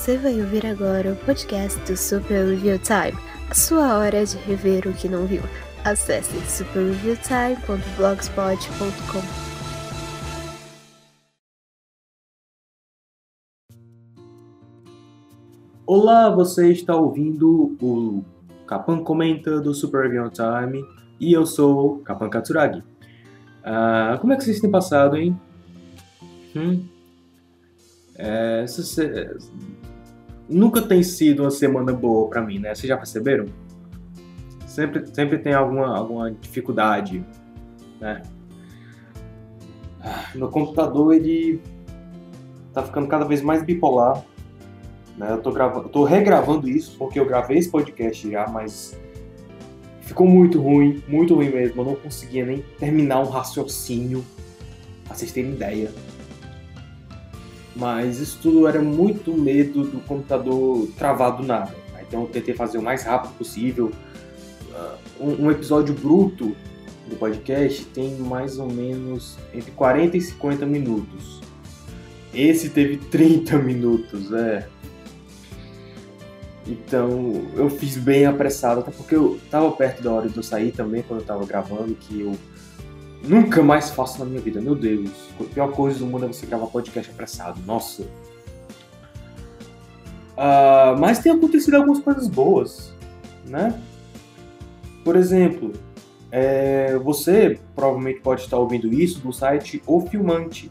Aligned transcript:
Você 0.00 0.16
vai 0.16 0.40
ouvir 0.40 0.64
agora 0.64 1.12
o 1.12 1.16
podcast 1.26 1.78
do 1.80 1.94
Super 1.94 2.46
Review 2.46 2.78
Time, 2.78 3.12
a 3.50 3.54
sua 3.54 3.98
hora 3.98 4.24
de 4.24 4.38
rever 4.38 4.88
o 4.88 4.94
que 4.94 5.10
não 5.10 5.26
viu. 5.26 5.42
Acesse 5.84 6.40
superreviewtime.blogspot.com. 6.50 9.50
Olá, 15.86 16.30
você 16.30 16.70
está 16.70 16.94
ouvindo 16.94 17.76
o 17.80 18.22
Capan 18.66 19.02
Comenta 19.02 19.60
do 19.60 19.74
Super 19.74 20.04
Review 20.04 20.30
Time 20.30 20.84
e 21.18 21.32
eu 21.32 21.44
sou 21.44 21.98
Capan 21.98 22.30
Katsuragi. 22.30 22.82
Ah, 23.64 24.16
como 24.20 24.32
é 24.32 24.36
que 24.36 24.44
vocês 24.44 24.60
têm 24.60 24.70
passado, 24.70 25.16
hein? 25.16 25.38
Hum? 26.54 26.86
É, 28.14 28.66
se- 28.66 29.36
nunca 30.50 30.82
tem 30.82 31.02
sido 31.02 31.44
uma 31.44 31.50
semana 31.50 31.92
boa 31.92 32.28
pra 32.28 32.42
mim, 32.42 32.58
né? 32.58 32.74
Vocês 32.74 32.88
já 32.88 32.96
perceberam? 32.96 33.46
Sempre, 34.66 35.06
sempre 35.14 35.38
tem 35.38 35.54
alguma, 35.54 35.96
alguma 35.96 36.30
dificuldade, 36.30 37.24
né? 38.00 38.22
Ah, 40.02 40.26
Meu 40.34 40.48
computador, 40.48 41.14
ele 41.14 41.60
tá 42.72 42.82
ficando 42.82 43.06
cada 43.06 43.24
vez 43.24 43.42
mais 43.42 43.62
bipolar. 43.62 44.24
Né? 45.16 45.32
Eu 45.32 45.42
tô, 45.42 45.52
gravando, 45.52 45.86
eu 45.86 45.90
tô 45.90 46.04
regravando 46.04 46.68
isso, 46.68 46.96
porque 46.98 47.18
eu 47.18 47.26
gravei 47.26 47.58
esse 47.58 47.68
podcast 47.68 48.30
já, 48.30 48.46
mas 48.48 48.98
ficou 50.00 50.26
muito 50.26 50.60
ruim, 50.60 51.02
muito 51.06 51.34
ruim 51.34 51.50
mesmo. 51.50 51.82
Eu 51.82 51.86
não 51.86 51.94
conseguia 51.94 52.44
nem 52.44 52.64
terminar 52.78 53.20
um 53.20 53.28
raciocínio, 53.28 54.24
pra 55.04 55.14
vocês 55.14 55.32
terem 55.32 55.52
ideia. 55.52 55.92
Mas 57.76 58.18
isso 58.18 58.38
tudo 58.42 58.66
era 58.66 58.80
muito 58.82 59.32
medo 59.32 59.84
do 59.84 60.00
computador 60.00 60.88
travar 60.98 61.36
do 61.36 61.42
nada. 61.44 61.74
Então 62.06 62.22
eu 62.22 62.26
tentei 62.26 62.54
fazer 62.54 62.78
o 62.78 62.82
mais 62.82 63.04
rápido 63.04 63.32
possível. 63.38 63.92
Ah, 64.74 64.96
Um, 65.20 65.46
um 65.46 65.50
episódio 65.50 65.94
bruto 65.94 66.56
do 67.08 67.16
podcast 67.16 67.84
tem 67.86 68.16
mais 68.16 68.58
ou 68.58 68.70
menos 68.70 69.36
entre 69.54 69.70
40 69.72 70.16
e 70.16 70.20
50 70.20 70.66
minutos. 70.66 71.40
Esse 72.32 72.70
teve 72.70 72.96
30 72.96 73.58
minutos, 73.58 74.32
é. 74.32 74.66
Então 76.66 77.46
eu 77.56 77.68
fiz 77.68 77.96
bem 77.96 78.26
apressado, 78.26 78.80
até 78.80 78.90
porque 78.90 79.14
eu 79.14 79.38
tava 79.50 79.70
perto 79.72 80.02
da 80.02 80.12
hora 80.12 80.28
de 80.28 80.36
eu 80.36 80.42
sair 80.42 80.72
também 80.72 81.02
quando 81.02 81.20
eu 81.20 81.26
tava 81.26 81.44
gravando, 81.44 81.94
que 81.94 82.20
eu 82.20 82.36
nunca 83.22 83.62
mais 83.62 83.90
faço 83.90 84.18
na 84.18 84.24
minha 84.24 84.40
vida. 84.40 84.60
Meu 84.60 84.74
Deus, 84.74 85.10
a 85.40 85.44
pior 85.44 85.70
coisa 85.72 85.98
do 85.98 86.06
mundo 86.06 86.24
é 86.24 86.28
você 86.28 86.46
gravar 86.46 86.66
podcast 86.66 87.10
apressado. 87.10 87.60
Nossa. 87.66 88.04
Ah, 90.36 90.96
mas 90.98 91.18
tem 91.18 91.32
acontecido 91.32 91.74
algumas 91.74 91.98
coisas 92.00 92.26
boas, 92.26 92.94
né? 93.46 93.78
Por 95.04 95.16
exemplo, 95.16 95.72
é, 96.30 96.96
você 96.98 97.58
provavelmente 97.74 98.20
pode 98.20 98.42
estar 98.42 98.56
ouvindo 98.58 98.92
isso 98.92 99.20
do 99.20 99.32
site 99.32 99.82
O 99.86 100.00
Filmante, 100.00 100.70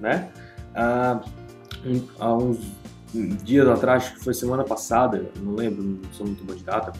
né? 0.00 0.30
Ah, 0.74 1.20
um- 1.84 2.06
há 2.18 2.34
uns 2.34 2.58
dias 3.42 3.66
atrás, 3.68 4.10
que 4.10 4.20
foi 4.20 4.32
semana 4.34 4.62
passada, 4.62 5.30
não 5.42 5.54
lembro, 5.54 5.82
não 5.82 6.12
sou 6.12 6.26
muito 6.26 6.44
bom 6.44 6.54
de 6.54 6.62
data. 6.62 6.92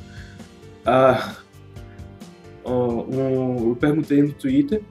ah, 0.84 1.36
um- 2.70 3.68
eu 3.70 3.76
perguntei 3.76 4.22
no 4.22 4.32
Twitter 4.32 4.82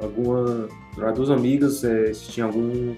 alguma 0.00 0.68
para 0.94 1.10
duas 1.12 1.30
amigas 1.30 1.82
eh, 1.84 2.12
se 2.12 2.30
tinha 2.32 2.44
algum 2.46 2.94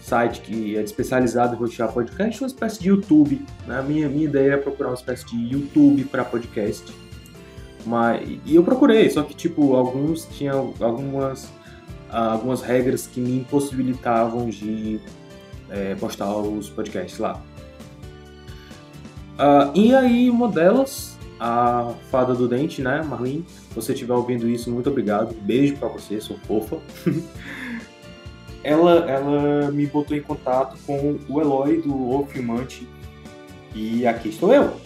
site 0.00 0.40
que 0.42 0.76
é 0.76 0.82
especializado 0.82 1.54
em 1.54 1.58
rotear 1.58 1.92
podcast, 1.92 2.42
uma 2.42 2.46
espécie 2.46 2.80
de 2.80 2.88
YouTube. 2.90 3.40
Né? 3.66 3.78
A 3.78 3.82
minha, 3.82 4.08
minha 4.08 4.24
ideia 4.24 4.52
é 4.52 4.56
procurar 4.56 4.90
uma 4.90 4.94
espécie 4.94 5.26
de 5.26 5.52
YouTube 5.52 6.04
para 6.04 6.24
podcast. 6.24 6.92
Mas, 7.86 8.22
e 8.44 8.54
eu 8.54 8.62
procurei, 8.62 9.10
só 9.10 9.22
que 9.22 9.34
tipo, 9.34 9.74
alguns 9.74 10.26
tinham 10.26 10.72
algumas, 10.80 11.48
algumas 12.10 12.62
regras 12.62 13.06
que 13.06 13.20
me 13.20 13.38
impossibilitavam 13.38 14.48
de 14.48 15.00
eh, 15.70 15.96
postar 15.98 16.34
os 16.36 16.68
podcasts 16.68 17.18
lá. 17.18 17.40
Ah, 19.38 19.72
e 19.74 19.94
aí, 19.94 20.30
uma 20.30 20.48
delas, 20.48 21.13
a 21.38 21.94
fada 22.10 22.34
do 22.34 22.48
dente, 22.48 22.82
né, 22.82 23.02
Marlene? 23.02 23.44
Se 23.68 23.74
você 23.74 23.92
estiver 23.92 24.14
ouvindo 24.14 24.48
isso, 24.48 24.70
muito 24.70 24.88
obrigado. 24.90 25.34
Beijo 25.34 25.76
pra 25.76 25.88
você, 25.88 26.20
sou 26.20 26.38
fofa. 26.46 26.78
ela, 28.62 29.10
ela 29.10 29.70
me 29.70 29.86
botou 29.86 30.16
em 30.16 30.22
contato 30.22 30.76
com 30.86 31.18
o 31.28 31.40
Eloy 31.40 31.80
do 31.82 31.94
O 31.94 32.26
Filmante. 32.26 32.88
E 33.74 34.06
aqui 34.06 34.28
estou 34.28 34.52
eu. 34.52 34.76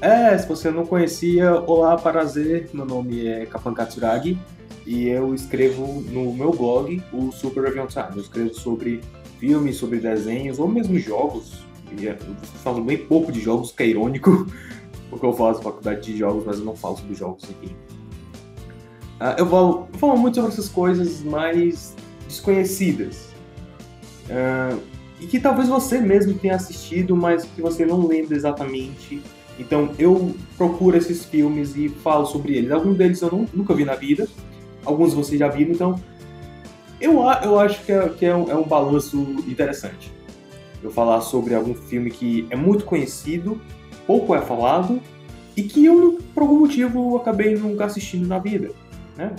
É, 0.00 0.36
se 0.36 0.48
você 0.48 0.70
não 0.70 0.84
conhecia, 0.84 1.60
olá, 1.60 1.96
prazer. 1.96 2.68
Meu 2.72 2.84
nome 2.84 3.26
é 3.26 3.46
Kapan 3.46 3.72
Katsuragi 3.72 4.38
e 4.86 5.08
eu 5.08 5.34
escrevo 5.34 6.02
no 6.10 6.32
meu 6.34 6.50
blog, 6.50 7.00
o 7.12 7.30
Super 7.30 7.64
Review 7.64 7.86
Time. 7.86 8.08
Eu 8.14 8.22
escrevo 8.22 8.54
sobre 8.54 9.00
filmes, 9.38 9.76
sobre 9.76 9.98
desenhos 9.98 10.58
ou 10.58 10.66
mesmo 10.66 10.98
jogos. 10.98 11.64
Eu 11.96 12.16
falo 12.64 12.82
bem 12.82 12.96
pouco 12.96 13.30
de 13.30 13.40
jogos, 13.40 13.70
que 13.70 13.82
é 13.82 13.86
irônico, 13.86 14.46
porque 15.12 15.26
eu 15.26 15.32
faço 15.34 15.60
faculdade 15.60 16.00
de 16.00 16.16
jogos, 16.16 16.42
mas 16.46 16.58
eu 16.58 16.64
não 16.64 16.74
falo 16.74 16.96
sobre 16.96 17.14
jogos 17.14 17.44
aqui. 17.44 17.76
Ah, 19.20 19.36
eu 19.38 19.46
falo, 19.46 20.16
muito 20.16 20.36
sobre 20.36 20.50
essas 20.50 20.70
coisas 20.70 21.22
mais 21.22 21.94
desconhecidas. 22.26 23.28
Ah, 24.30 24.74
e 25.20 25.26
que 25.26 25.38
talvez 25.38 25.68
você 25.68 26.00
mesmo 26.00 26.32
tenha 26.32 26.56
assistido, 26.56 27.14
mas 27.14 27.44
que 27.44 27.60
você 27.60 27.84
não 27.84 28.06
lembra 28.06 28.34
exatamente. 28.34 29.22
Então 29.58 29.90
eu 29.98 30.34
procuro 30.56 30.96
esses 30.96 31.26
filmes 31.26 31.76
e 31.76 31.90
falo 31.90 32.24
sobre 32.24 32.56
eles. 32.56 32.70
Alguns 32.72 32.96
deles 32.96 33.20
eu 33.20 33.30
não- 33.30 33.46
nunca 33.52 33.74
vi 33.74 33.84
na 33.84 33.94
vida, 33.94 34.26
alguns 34.82 35.12
vocês 35.12 35.38
já 35.38 35.48
viram, 35.48 35.72
então 35.72 36.00
eu, 36.98 37.20
eu 37.44 37.60
acho 37.60 37.84
que, 37.84 37.92
é, 37.92 38.08
que 38.08 38.24
é, 38.24 38.34
um, 38.34 38.50
é 38.50 38.56
um 38.56 38.64
balanço 38.64 39.18
interessante. 39.46 40.10
Eu 40.82 40.90
falar 40.90 41.20
sobre 41.20 41.54
algum 41.54 41.74
filme 41.74 42.10
que 42.10 42.46
é 42.48 42.56
muito 42.56 42.86
conhecido, 42.86 43.60
pouco 44.06 44.34
é 44.34 44.40
falado, 44.40 45.00
e 45.56 45.62
que 45.62 45.84
eu, 45.84 46.18
por 46.34 46.42
algum 46.42 46.60
motivo, 46.60 47.16
acabei 47.16 47.54
nunca 47.56 47.84
assistindo 47.84 48.26
na 48.26 48.38
vida. 48.38 48.70
Né? 49.16 49.34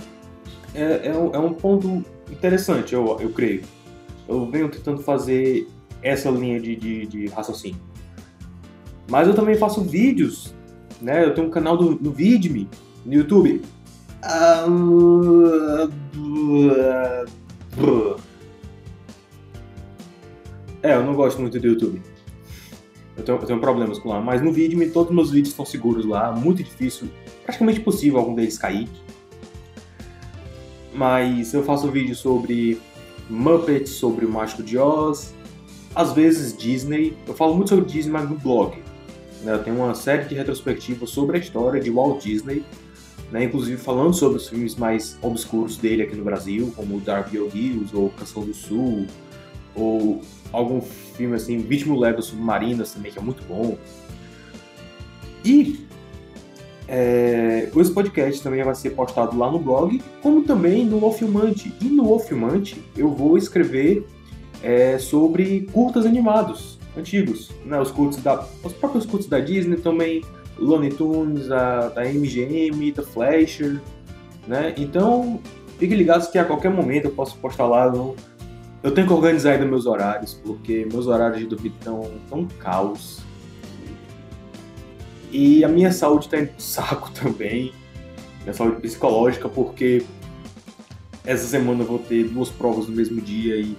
É, 0.74 1.08
é, 1.08 1.16
um, 1.16 1.34
é 1.34 1.38
um 1.38 1.52
ponto 1.52 2.04
interessante, 2.30 2.94
eu, 2.94 3.18
eu 3.20 3.30
creio. 3.30 3.62
Eu 4.28 4.46
venho 4.50 4.68
tentando 4.68 5.02
fazer 5.02 5.68
essa 6.02 6.30
linha 6.30 6.60
de, 6.60 6.76
de, 6.76 7.06
de 7.06 7.26
raciocínio. 7.26 7.80
Mas 9.08 9.28
eu 9.28 9.34
também 9.34 9.54
faço 9.54 9.82
vídeos, 9.82 10.54
né? 11.00 11.24
Eu 11.24 11.34
tenho 11.34 11.48
um 11.48 11.50
canal 11.50 11.76
do, 11.76 11.98
no 12.00 12.10
Vidme, 12.10 12.68
no 13.04 13.12
YouTube. 13.12 13.62
É, 20.82 20.94
eu 20.94 21.02
não 21.02 21.14
gosto 21.14 21.40
muito 21.40 21.58
do 21.58 21.66
YouTube. 21.66 22.00
Eu 23.16 23.22
tenho, 23.22 23.38
eu 23.38 23.46
tenho 23.46 23.60
problemas 23.60 23.98
com 23.98 24.08
lá, 24.08 24.20
mas 24.20 24.42
no 24.42 24.52
Vidme 24.52 24.90
todos 24.90 25.10
os 25.10 25.14
meus 25.14 25.30
vídeos 25.30 25.50
estão 25.50 25.64
seguros 25.64 26.04
lá, 26.04 26.32
muito 26.32 26.62
difícil, 26.62 27.08
praticamente 27.44 27.80
impossível 27.80 28.18
algum 28.18 28.34
deles 28.34 28.58
cair. 28.58 28.88
Mas 30.92 31.52
eu 31.54 31.62
faço 31.62 31.90
vídeo 31.90 32.14
sobre 32.14 32.80
Muppets, 33.28 33.90
sobre 33.92 34.24
o 34.24 34.28
Mágico 34.28 34.62
de 34.62 34.78
Oz, 34.78 35.34
às 35.94 36.12
vezes 36.12 36.56
Disney. 36.56 37.16
Eu 37.26 37.34
falo 37.34 37.54
muito 37.54 37.70
sobre 37.70 37.84
Disney, 37.84 38.12
mas 38.12 38.28
no 38.28 38.36
blog. 38.36 38.76
né? 39.42 39.54
Eu 39.54 39.62
tenho 39.62 39.76
uma 39.76 39.94
série 39.94 40.24
de 40.24 40.34
retrospectivas 40.34 41.10
sobre 41.10 41.36
a 41.36 41.40
história 41.40 41.80
de 41.80 41.90
Walt 41.90 42.22
Disney, 42.22 42.64
né? 43.30 43.44
inclusive 43.44 43.76
falando 43.76 44.14
sobre 44.14 44.38
os 44.38 44.48
filmes 44.48 44.74
mais 44.74 45.18
obscuros 45.22 45.76
dele 45.76 46.02
aqui 46.02 46.16
no 46.16 46.24
Brasil, 46.24 46.72
como 46.76 47.00
Darby 47.00 47.38
O'Gills 47.38 47.94
ou 47.94 48.10
Canção 48.10 48.44
do 48.44 48.54
Sul, 48.54 49.06
ou 49.74 50.20
algum 50.54 50.80
filme 50.80 51.36
assim, 51.36 51.58
Vítima 51.58 51.98
Leva 51.98 52.22
Submarinas 52.22 52.92
também, 52.92 53.12
que 53.12 53.18
é 53.18 53.22
muito 53.22 53.42
bom. 53.44 53.76
E 55.44 55.86
é, 56.86 57.70
esse 57.74 57.92
podcast 57.92 58.42
também 58.42 58.62
vai 58.62 58.74
ser 58.74 58.90
postado 58.90 59.36
lá 59.38 59.50
no 59.50 59.58
blog, 59.58 60.00
como 60.22 60.42
também 60.42 60.84
no 60.84 61.04
O 61.04 61.12
Filmante. 61.12 61.72
E 61.80 61.84
no 61.86 62.12
O 62.12 62.18
Filmante 62.18 62.82
eu 62.96 63.10
vou 63.10 63.36
escrever 63.36 64.06
é, 64.62 64.98
sobre 64.98 65.68
curtas 65.72 66.06
animados 66.06 66.78
antigos, 66.96 67.50
né? 67.64 67.80
Os 67.80 67.90
curtos 67.90 68.22
da, 68.22 68.46
os 68.62 68.72
próprios 68.72 69.06
curtos 69.06 69.28
da 69.28 69.40
Disney 69.40 69.76
também, 69.76 70.22
Looney 70.58 70.90
Tunes, 70.90 71.50
a, 71.50 71.88
da 71.88 72.04
MGM, 72.04 72.92
da 72.92 73.02
Flasher, 73.02 73.80
né? 74.46 74.74
Então 74.76 75.40
fiquem 75.78 75.96
ligados 75.96 76.28
que 76.28 76.38
a 76.38 76.44
qualquer 76.44 76.70
momento 76.70 77.06
eu 77.06 77.10
posso 77.10 77.36
postar 77.38 77.66
lá. 77.66 77.86
Eu, 77.86 78.14
eu 78.84 78.92
tenho 78.92 79.06
que 79.06 79.12
organizar 79.14 79.52
ainda 79.52 79.64
meus 79.64 79.86
horários, 79.86 80.34
porque 80.34 80.86
meus 80.92 81.06
horários 81.06 81.38
de 81.38 81.46
dormir 81.46 81.72
estão 81.78 82.10
tão 82.28 82.44
caos. 82.44 83.22
E 85.32 85.64
a 85.64 85.68
minha 85.68 85.90
saúde 85.90 86.28
tá 86.28 86.38
indo 86.38 86.50
saco 86.58 87.10
também. 87.18 87.72
Minha 88.42 88.52
saúde 88.52 88.82
psicológica, 88.82 89.48
porque 89.48 90.04
essa 91.24 91.46
semana 91.46 91.82
eu 91.82 91.86
vou 91.86 91.98
ter 91.98 92.24
duas 92.28 92.50
provas 92.50 92.86
no 92.86 92.94
mesmo 92.94 93.22
dia 93.22 93.56
e. 93.56 93.74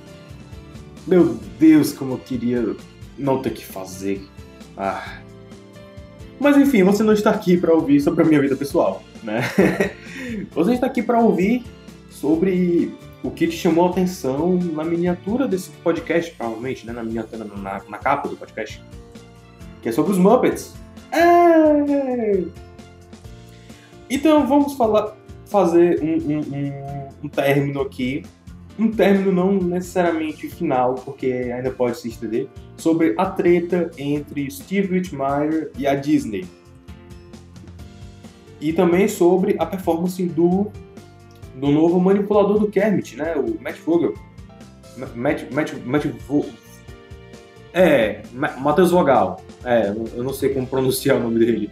Meu 1.06 1.38
Deus, 1.60 1.94
como 1.94 2.16
eu 2.16 2.18
queria 2.18 2.75
não 3.16 3.44
ter 3.44 3.51
que 3.51 3.63
fazer. 3.63 4.28
Ah. 4.75 5.19
Mas 6.40 6.58
enfim, 6.58 6.81
você 6.81 7.04
não 7.04 7.13
está 7.13 7.30
aqui 7.30 7.58
para 7.58 7.72
ouvir 7.72 8.01
sobre 8.01 8.24
a 8.24 8.25
minha 8.25 8.42
vida 8.42 8.56
pessoal, 8.56 9.04
né? 9.22 9.42
você 10.51 10.74
está 10.74 10.88
aqui 10.88 11.04
para 11.04 11.19
ouvir 11.19 11.63
sobre 12.10 12.92
o 13.25 13.31
que 13.31 13.48
te 13.48 13.56
chamou 13.56 13.88
a 13.88 13.89
atenção 13.89 14.57
na 14.57 14.83
miniatura 14.83 15.48
desse 15.48 15.69
podcast, 15.69 16.31
provavelmente, 16.36 16.86
né? 16.86 16.94
Na 16.94 17.04
miniatura, 17.04 17.44
na, 17.44 17.81
na 17.88 17.98
capa 17.98 18.27
do 18.27 18.36
podcast. 18.38 18.81
Que 19.81 19.89
é 19.89 19.92
sobre 19.92 20.12
os 20.12 20.18
Muppets. 20.18 20.74
É... 21.12 22.44
Então 24.10 24.45
vamos 24.48 24.74
falar, 24.74 25.16
fazer 25.45 26.01
um, 26.01 26.16
um, 26.16 26.39
um, 26.39 27.10
um 27.24 27.30
término 27.30 27.81
aqui 27.81 28.24
um 28.77 28.92
término 28.92 29.31
não 29.31 29.54
necessariamente 29.54 30.50
final, 30.50 30.95
porque 30.95 31.27
ainda 31.27 31.72
pode 31.72 31.98
se 31.98 32.10
estender, 32.10 32.48
sobre 32.75 33.16
a 33.18 33.25
treta 33.25 33.89
entre 33.98 34.50
Steve 34.51 34.94
Whitmire 34.94 35.72
e 35.77 35.88
a 35.88 35.95
Disney. 35.95 36.45
E 38.60 38.74
também 38.74 39.07
sobre 39.07 39.56
a 39.57 39.66
performance 39.66 40.22
do, 40.25 40.72
do 41.56 41.72
novo 41.72 42.00
manipulador 42.00 42.60
do 42.60 42.68
Kermit, 42.68 43.16
né? 43.16 43.36
O 43.36 43.62
Matt 43.62 43.78
Vogel. 43.80 44.13
Matt, 45.16 45.52
Matt, 45.52 45.74
Matt 45.86 46.06
Vo... 46.28 46.46
É, 47.74 48.22
Matheus 48.31 48.92
Vogal. 48.92 49.42
É, 49.63 49.90
eu 49.90 50.24
não 50.24 50.34
sei 50.34 50.54
como 50.54 50.66
pronunciar 50.66 51.18
o 51.18 51.19
nome 51.19 51.40
dele. 51.40 51.69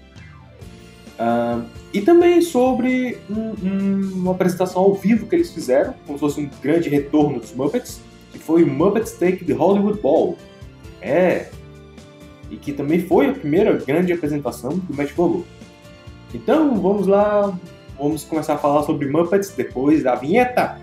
Uh, 1.14 1.64
e 1.94 2.02
também 2.02 2.42
sobre 2.42 3.18
um, 3.30 3.54
um, 3.66 4.12
uma 4.16 4.32
apresentação 4.32 4.82
ao 4.82 4.94
vivo 4.94 5.28
que 5.28 5.36
eles 5.36 5.54
fizeram, 5.54 5.94
como 6.06 6.18
se 6.18 6.20
fosse 6.20 6.42
um 6.42 6.50
grande 6.62 6.90
retorno 6.90 7.40
dos 7.40 7.54
Muppets, 7.54 8.02
que 8.32 8.40
foi 8.40 8.64
o 8.64 8.68
Muppets 8.68 9.14
Take 9.14 9.46
the 9.46 9.54
Hollywood 9.54 10.02
Ball. 10.02 10.38
É. 11.02 11.50
E 12.50 12.58
que 12.58 12.74
também 12.74 13.00
foi 13.00 13.30
a 13.30 13.34
primeira 13.34 13.72
grande 13.78 14.12
apresentação 14.12 14.78
do 14.78 14.94
Matt 14.94 15.12
Vogel. 15.14 15.46
Então, 16.34 16.76
vamos 16.82 17.08
lá, 17.08 17.58
vamos 17.98 18.24
começar 18.26 18.56
a 18.56 18.58
falar 18.58 18.84
sobre 18.84 19.08
Muppets 19.10 19.50
depois 19.56 20.04
da 20.04 20.16
vinheta. 20.16 20.78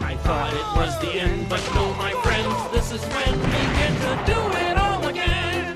I 0.00 0.16
thought 0.24 0.52
it 0.52 0.76
was 0.76 0.98
the 1.00 1.20
end, 1.20 1.48
but 1.48 1.60
no, 1.74 1.92
my 1.94 2.12
friends, 2.22 2.54
this 2.72 2.92
is 2.92 3.02
when 3.14 3.38
we 3.38 3.60
get 3.78 3.92
to 4.00 4.32
do 4.32 4.40
it 4.58 4.76
all 4.78 5.06
again. 5.08 5.74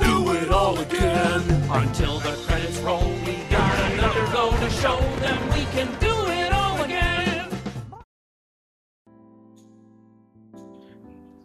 Do 0.00 0.32
it 0.34 0.50
all 0.50 0.78
again. 0.78 1.42
Until 1.70 2.18
the 2.20 2.36
credits 2.46 2.78
roll, 2.80 3.12
we 3.26 3.36
got 3.50 3.74
another 3.92 4.26
go 4.32 4.50
to 4.50 4.70
show 4.70 4.98
them 5.20 5.38
we 5.50 5.64
can 5.72 5.88
do 6.00 6.30
it 6.30 6.52
all 6.52 6.80
again. 6.82 7.48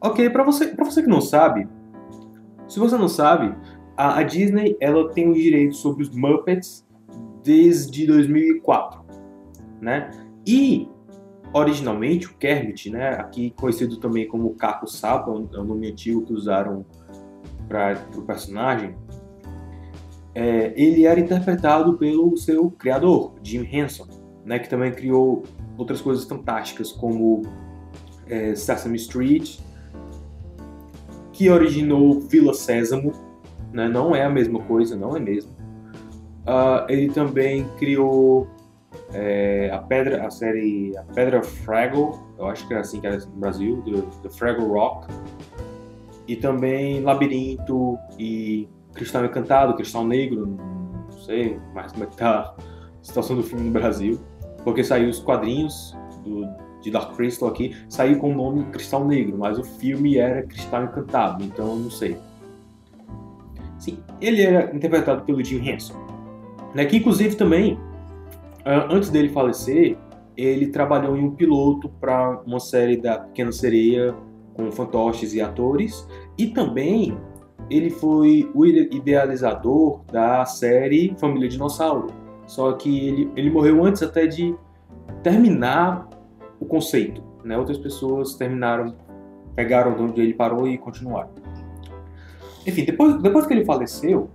Ok, 0.01 0.29
para 0.29 0.43
você, 0.43 0.67
pra 0.67 0.85
você 0.85 1.01
que 1.01 1.09
não 1.09 1.19
sabe, 1.21 1.67
se 2.69 2.79
você 2.79 2.97
não 2.97 3.09
sabe, 3.09 3.53
a, 3.97 4.19
a 4.19 4.23
Disney 4.23 4.77
ela 4.79 5.09
tem 5.09 5.29
os 5.29 5.37
direitos 5.37 5.79
sobre 5.79 6.03
os 6.03 6.09
Muppets 6.09 6.87
desde 7.43 8.05
2004, 8.05 9.01
né? 9.81 10.11
E 10.45 10.87
originalmente 11.51 12.27
o 12.27 12.33
Kermit, 12.35 12.89
né, 12.89 13.09
aqui 13.09 13.51
conhecido 13.51 13.97
também 13.97 14.27
como 14.27 14.53
Caco 14.53 14.87
Sapa, 14.87 15.31
é 15.31 15.57
o 15.57 15.63
nome 15.63 15.89
antigo 15.89 16.23
que 16.23 16.31
usaram 16.33 16.85
para 17.67 17.99
o 18.15 18.21
personagem, 18.21 18.95
é, 20.35 20.73
ele 20.75 21.05
era 21.05 21.19
interpretado 21.19 21.97
pelo 21.97 22.37
seu 22.37 22.69
criador, 22.69 23.33
Jim 23.41 23.67
Henson, 23.71 24.07
né, 24.45 24.59
que 24.59 24.69
também 24.69 24.91
criou 24.91 25.43
outras 25.77 26.01
coisas 26.01 26.23
fantásticas 26.25 26.91
como 26.91 27.41
é, 28.27 28.53
Sesame 28.55 28.97
Street, 28.97 29.59
que 31.39 31.49
originou 31.49 32.19
Vila 32.19 32.53
Sésamo, 32.53 33.13
né, 33.71 33.87
não 33.87 34.13
é 34.13 34.25
a 34.25 34.29
mesma 34.29 34.59
coisa, 34.59 34.97
não 34.97 35.15
é 35.15 35.21
mesmo. 35.21 35.53
Uh, 36.41 36.83
ele 36.89 37.09
também 37.13 37.65
criou 37.77 38.45
é, 39.13 39.71
a 39.71 39.77
pedra, 39.77 40.27
a 40.27 40.29
série 40.29 40.97
a 40.97 41.03
Pedra 41.03 41.41
Fraggle, 41.41 42.19
eu 42.37 42.45
acho 42.47 42.67
que 42.67 42.73
é 42.73 42.79
assim 42.79 42.99
que 42.99 43.07
era 43.07 43.19
no 43.19 43.37
Brasil, 43.37 43.77
do, 43.83 44.01
do 44.01 44.29
Fraggle 44.29 44.67
Rock, 44.67 45.07
e 46.27 46.35
também 46.35 46.99
Labirinto 46.99 47.97
e 48.17 48.67
Cristal 48.93 49.23
Encantado, 49.23 49.75
Cristal 49.75 50.05
Negro, 50.05 50.45
não 50.45 51.17
sei 51.19 51.57
mais 51.73 51.93
como 51.93 52.03
é 52.03 52.07
que 52.07 52.17
tá 52.17 52.53
a 52.53 52.55
situação 53.01 53.37
do 53.37 53.43
filme 53.43 53.63
no 53.63 53.71
Brasil, 53.71 54.19
porque 54.65 54.83
saiu 54.83 55.07
os 55.07 55.21
quadrinhos 55.21 55.95
do, 56.21 56.45
de 56.81 56.91
Dark 56.91 57.15
Crystal 57.15 57.49
aqui, 57.49 57.75
saiu 57.87 58.17
com 58.19 58.31
o 58.31 58.35
nome 58.35 58.63
Cristal 58.71 59.05
Negro, 59.05 59.37
mas 59.37 59.57
o 59.57 59.63
filme 59.63 60.17
era 60.17 60.43
Cristal 60.43 60.83
Encantado, 60.83 61.43
então 61.43 61.75
não 61.75 61.91
sei. 61.91 62.17
Sim, 63.77 63.99
ele 64.19 64.41
era 64.41 64.75
interpretado 64.75 65.23
pelo 65.23 65.43
Jim 65.43 65.67
Henson, 65.67 65.95
né, 66.73 66.85
que 66.85 66.97
inclusive 66.97 67.35
também 67.35 67.77
ah, 68.65 68.87
antes 68.91 69.09
dele 69.09 69.29
falecer, 69.29 69.97
ele 70.35 70.67
trabalhou 70.67 71.17
em 71.17 71.23
um 71.23 71.31
piloto 71.31 71.89
para 71.89 72.41
uma 72.45 72.59
série 72.59 72.97
da 72.97 73.19
Pequena 73.19 73.51
Sereia 73.51 74.15
com 74.53 74.71
fantoches 74.71 75.33
e 75.33 75.41
atores, 75.41 76.07
e 76.37 76.47
também 76.47 77.17
ele 77.69 77.89
foi 77.89 78.49
o 78.53 78.65
idealizador 78.65 80.01
da 80.11 80.45
série 80.45 81.15
Família 81.17 81.47
Dinossauro. 81.47 82.07
Só 82.45 82.73
que 82.73 83.07
ele, 83.07 83.31
ele 83.35 83.49
morreu 83.49 83.85
antes 83.85 84.01
até 84.01 84.25
de 84.25 84.55
terminar 85.23 86.07
o 86.59 86.65
conceito. 86.65 87.23
Né? 87.43 87.57
Outras 87.57 87.77
pessoas 87.77 88.35
terminaram, 88.35 88.95
pegaram 89.55 89.95
de 89.95 90.01
onde 90.01 90.21
ele 90.21 90.33
parou 90.33 90.67
e 90.67 90.77
continuaram. 90.77 91.29
Enfim, 92.65 92.85
depois, 92.85 93.21
depois 93.21 93.45
que 93.45 93.53
ele 93.53 93.65
faleceu, 93.65 94.29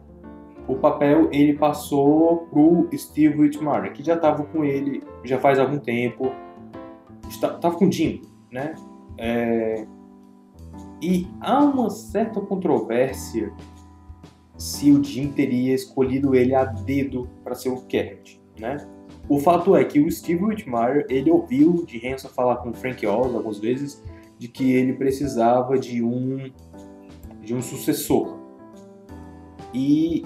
o 0.67 0.77
papel 0.77 1.29
ele 1.31 1.55
passou 1.55 2.47
pro 2.51 2.89
Steve 2.95 3.39
Whitmire, 3.39 3.93
que 3.93 4.03
já 4.03 4.15
estava 4.15 4.45
com 4.45 4.65
ele 4.65 5.03
já 5.23 5.39
faz 5.39 5.59
algum 5.59 5.79
tempo, 5.79 6.33
estava 7.29 7.77
com 7.77 7.87
o 7.87 7.93
Jim, 7.93 8.23
né? 8.51 8.75
É, 9.19 9.87
e 11.03 11.29
há 11.41 11.63
uma 11.63 11.91
certa 11.91 12.41
controvérsia 12.41 13.53
se 14.57 14.91
o 14.91 15.03
Jim 15.03 15.31
teria 15.33 15.75
escolhido 15.75 16.35
ele 16.35 16.55
a 16.55 16.65
dedo 16.65 17.29
para 17.43 17.55
ser 17.55 17.69
o 17.69 17.83
Kermit, 17.83 18.41
né? 18.59 18.79
O 19.29 19.39
fato 19.39 19.75
é 19.75 19.85
que 19.85 20.01
o 20.01 20.11
Steve 20.11 20.45
Whitmire, 20.45 21.07
ele 21.09 21.31
ouviu 21.31 21.85
de 21.87 22.07
Hanson 22.07 22.29
falar 22.29 22.57
com 22.57 22.71
o 22.71 22.75
Frank 22.75 23.07
Oz 23.07 23.35
algumas 23.35 23.59
vezes 23.59 24.03
de 24.39 24.49
que 24.49 24.73
ele 24.73 24.93
precisava 24.93 25.79
de 25.79 26.03
um 26.03 26.51
de 27.41 27.55
um 27.55 27.61
sucessor. 27.61 28.39
E 29.73 30.25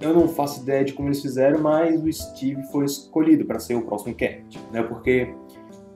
eu 0.00 0.14
não 0.14 0.26
faço 0.26 0.62
ideia 0.62 0.84
de 0.84 0.92
como 0.94 1.08
eles 1.08 1.20
fizeram, 1.20 1.60
mas 1.60 2.02
o 2.02 2.12
Steve 2.12 2.62
foi 2.70 2.86
escolhido 2.86 3.44
para 3.44 3.58
ser 3.58 3.74
o 3.74 3.82
próximo 3.82 4.14
Kermit, 4.14 4.58
né? 4.72 4.82
Porque 4.82 5.34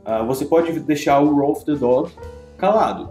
uh, 0.06 0.26
você 0.26 0.44
pode 0.44 0.78
deixar 0.80 1.20
o 1.20 1.34
Rolf 1.34 1.64
the 1.64 1.74
Dog 1.74 2.10
calado, 2.58 3.10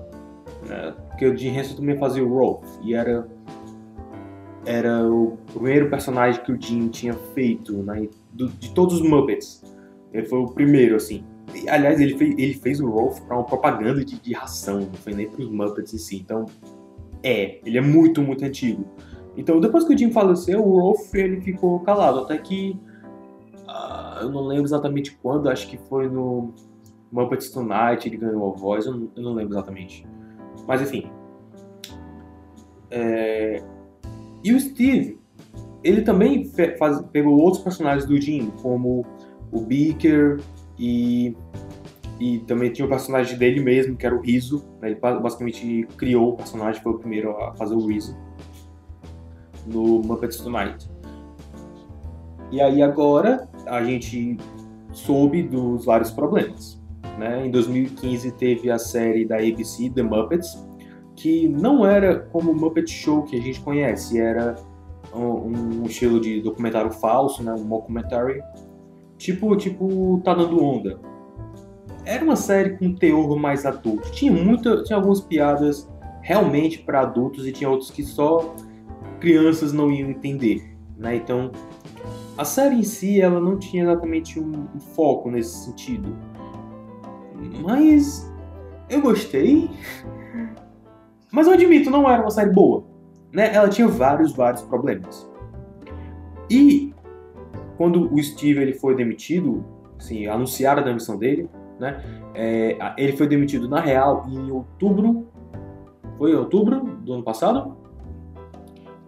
né? 0.67 0.93
Porque 1.09 1.25
o 1.25 1.35
Jim 1.35 1.57
Henson 1.57 1.75
também 1.75 1.97
fazia 1.97 2.23
o 2.23 2.29
Rolf 2.29 2.63
e 2.83 2.93
era 2.93 3.27
era 4.65 5.05
o 5.05 5.37
primeiro 5.51 5.89
personagem 5.89 6.41
que 6.41 6.51
o 6.51 6.61
Jim 6.61 6.87
tinha 6.87 7.13
feito, 7.33 7.73
né? 7.83 8.07
Do, 8.33 8.49
de 8.49 8.73
todos 8.73 8.95
os 8.95 9.01
Muppets. 9.01 9.63
Ele 10.11 10.25
foi 10.25 10.39
o 10.39 10.47
primeiro, 10.47 10.95
assim. 10.95 11.23
E, 11.53 11.69
aliás, 11.69 11.99
ele 11.99 12.17
fez, 12.17 12.35
ele 12.37 12.53
fez 12.53 12.79
o 12.79 12.89
Rolf 12.89 13.19
para 13.21 13.37
uma 13.37 13.45
propaganda 13.45 14.03
de, 14.03 14.19
de 14.19 14.33
ração, 14.33 14.81
não 14.81 14.93
foi 14.93 15.13
nem 15.13 15.29
para 15.29 15.41
os 15.41 15.49
Muppets 15.49 15.93
em 15.93 15.97
si. 15.97 16.17
Então, 16.17 16.45
é, 17.21 17.59
ele 17.65 17.77
é 17.77 17.81
muito, 17.81 18.21
muito 18.21 18.43
antigo. 18.43 18.85
Então, 19.35 19.59
depois 19.59 19.83
que 19.83 19.93
o 19.93 19.97
Jim 19.97 20.11
faleceu, 20.11 20.65
o 20.65 20.79
Rolf 20.79 21.13
ele 21.13 21.41
ficou 21.41 21.79
calado, 21.79 22.19
até 22.19 22.37
que 22.37 22.79
uh, 23.67 24.21
eu 24.21 24.29
não 24.29 24.45
lembro 24.45 24.65
exatamente 24.65 25.17
quando, 25.21 25.49
acho 25.49 25.67
que 25.67 25.77
foi 25.77 26.07
no 26.07 26.53
Muppets 27.11 27.49
Tonight 27.49 28.07
ele 28.07 28.17
ganhou 28.17 28.51
a 28.51 28.57
voz, 28.57 28.85
eu 28.85 28.93
não, 28.93 29.11
eu 29.15 29.23
não 29.23 29.33
lembro 29.33 29.53
exatamente. 29.53 30.05
Mas 30.67 30.81
enfim. 30.81 31.09
É... 32.91 33.63
E 34.43 34.53
o 34.53 34.59
Steve, 34.59 35.19
ele 35.83 36.01
também 36.01 36.49
faz, 36.77 37.01
pegou 37.11 37.37
outros 37.37 37.61
personagens 37.61 38.05
do 38.05 38.19
Jim, 38.19 38.51
como 38.61 39.05
o 39.51 39.61
Beaker 39.61 40.39
e, 40.79 41.35
e 42.19 42.39
também 42.39 42.71
tinha 42.71 42.85
o 42.85 42.89
personagem 42.89 43.37
dele 43.37 43.59
mesmo, 43.59 43.95
que 43.95 44.05
era 44.05 44.15
o 44.15 44.21
Riso. 44.21 44.65
Né? 44.81 44.91
Ele 44.91 44.99
basicamente 44.99 45.87
criou 45.97 46.33
o 46.33 46.37
personagem, 46.37 46.81
foi 46.81 46.93
o 46.93 46.99
primeiro 46.99 47.31
a 47.37 47.53
fazer 47.55 47.75
o 47.75 47.85
Riso 47.85 48.17
no 49.67 50.01
Muppets 50.01 50.37
Tonight. 50.37 50.89
E 52.51 52.61
aí 52.61 52.81
agora 52.81 53.47
a 53.65 53.83
gente 53.83 54.37
soube 54.91 55.43
dos 55.43 55.85
vários 55.85 56.11
problemas. 56.11 56.81
Né? 57.17 57.45
Em 57.45 57.51
2015 57.51 58.31
teve 58.33 58.71
a 58.71 58.77
série 58.77 59.25
da 59.25 59.37
ABC, 59.37 59.89
The 59.89 60.03
Muppets, 60.03 60.65
que 61.15 61.47
não 61.47 61.85
era 61.85 62.19
como 62.19 62.51
o 62.51 62.55
Muppet 62.55 62.89
Show 62.89 63.23
que 63.23 63.37
a 63.37 63.41
gente 63.41 63.59
conhece, 63.61 64.19
era 64.19 64.55
um, 65.15 65.81
um 65.81 65.85
estilo 65.85 66.19
de 66.19 66.41
documentário 66.41 66.91
falso, 66.91 67.43
né? 67.43 67.53
um 67.53 67.63
mockumentary, 67.63 68.41
tipo, 69.17 69.55
tipo 69.55 70.21
Tá 70.23 70.33
Dando 70.33 70.63
Onda. 70.63 70.99
era 72.05 72.23
uma 72.23 72.35
série 72.35 72.77
com 72.77 72.93
teor 72.93 73.37
mais 73.37 73.65
adulto. 73.65 74.11
Tinha 74.11 74.31
muita, 74.31 74.83
tinha 74.83 74.97
algumas 74.97 75.21
piadas 75.21 75.89
realmente 76.21 76.79
para 76.79 77.01
adultos 77.01 77.45
e 77.45 77.51
tinha 77.51 77.69
outros 77.69 77.91
que 77.91 78.03
só 78.03 78.55
crianças 79.19 79.71
não 79.71 79.91
iam 79.91 80.09
entender, 80.09 80.75
né? 80.97 81.15
Então, 81.15 81.51
a 82.37 82.43
série 82.43 82.75
em 82.75 82.83
si 82.83 83.21
ela 83.21 83.39
não 83.39 83.57
tinha 83.57 83.83
exatamente 83.83 84.39
um, 84.39 84.67
um 84.75 84.79
foco 84.79 85.29
nesse 85.29 85.65
sentido. 85.65 86.15
Mas 87.61 88.29
eu 88.89 89.01
gostei. 89.01 89.69
Mas 91.31 91.47
eu 91.47 91.53
admito, 91.53 91.89
não 91.89 92.09
era 92.09 92.21
uma 92.21 92.31
série 92.31 92.51
boa. 92.51 92.92
Né? 93.33 93.53
Ela 93.53 93.67
tinha 93.67 93.87
vários, 93.87 94.31
vários 94.31 94.61
problemas. 94.61 95.27
E 96.49 96.93
quando 97.77 98.13
o 98.13 98.21
Steve 98.21 98.61
ele 98.61 98.73
foi 98.73 98.95
demitido, 98.95 99.65
assim, 99.97 100.27
anunciaram 100.27 100.83
a 100.83 100.85
demissão 100.85 101.17
dele, 101.17 101.49
né? 101.79 102.01
É, 102.35 102.77
ele 102.97 103.17
foi 103.17 103.27
demitido 103.27 103.67
na 103.67 103.79
real 103.79 104.25
em 104.29 104.51
outubro. 104.51 105.27
Foi 106.17 106.31
em 106.31 106.35
outubro 106.35 106.79
do 106.79 107.13
ano 107.13 107.23
passado? 107.23 107.75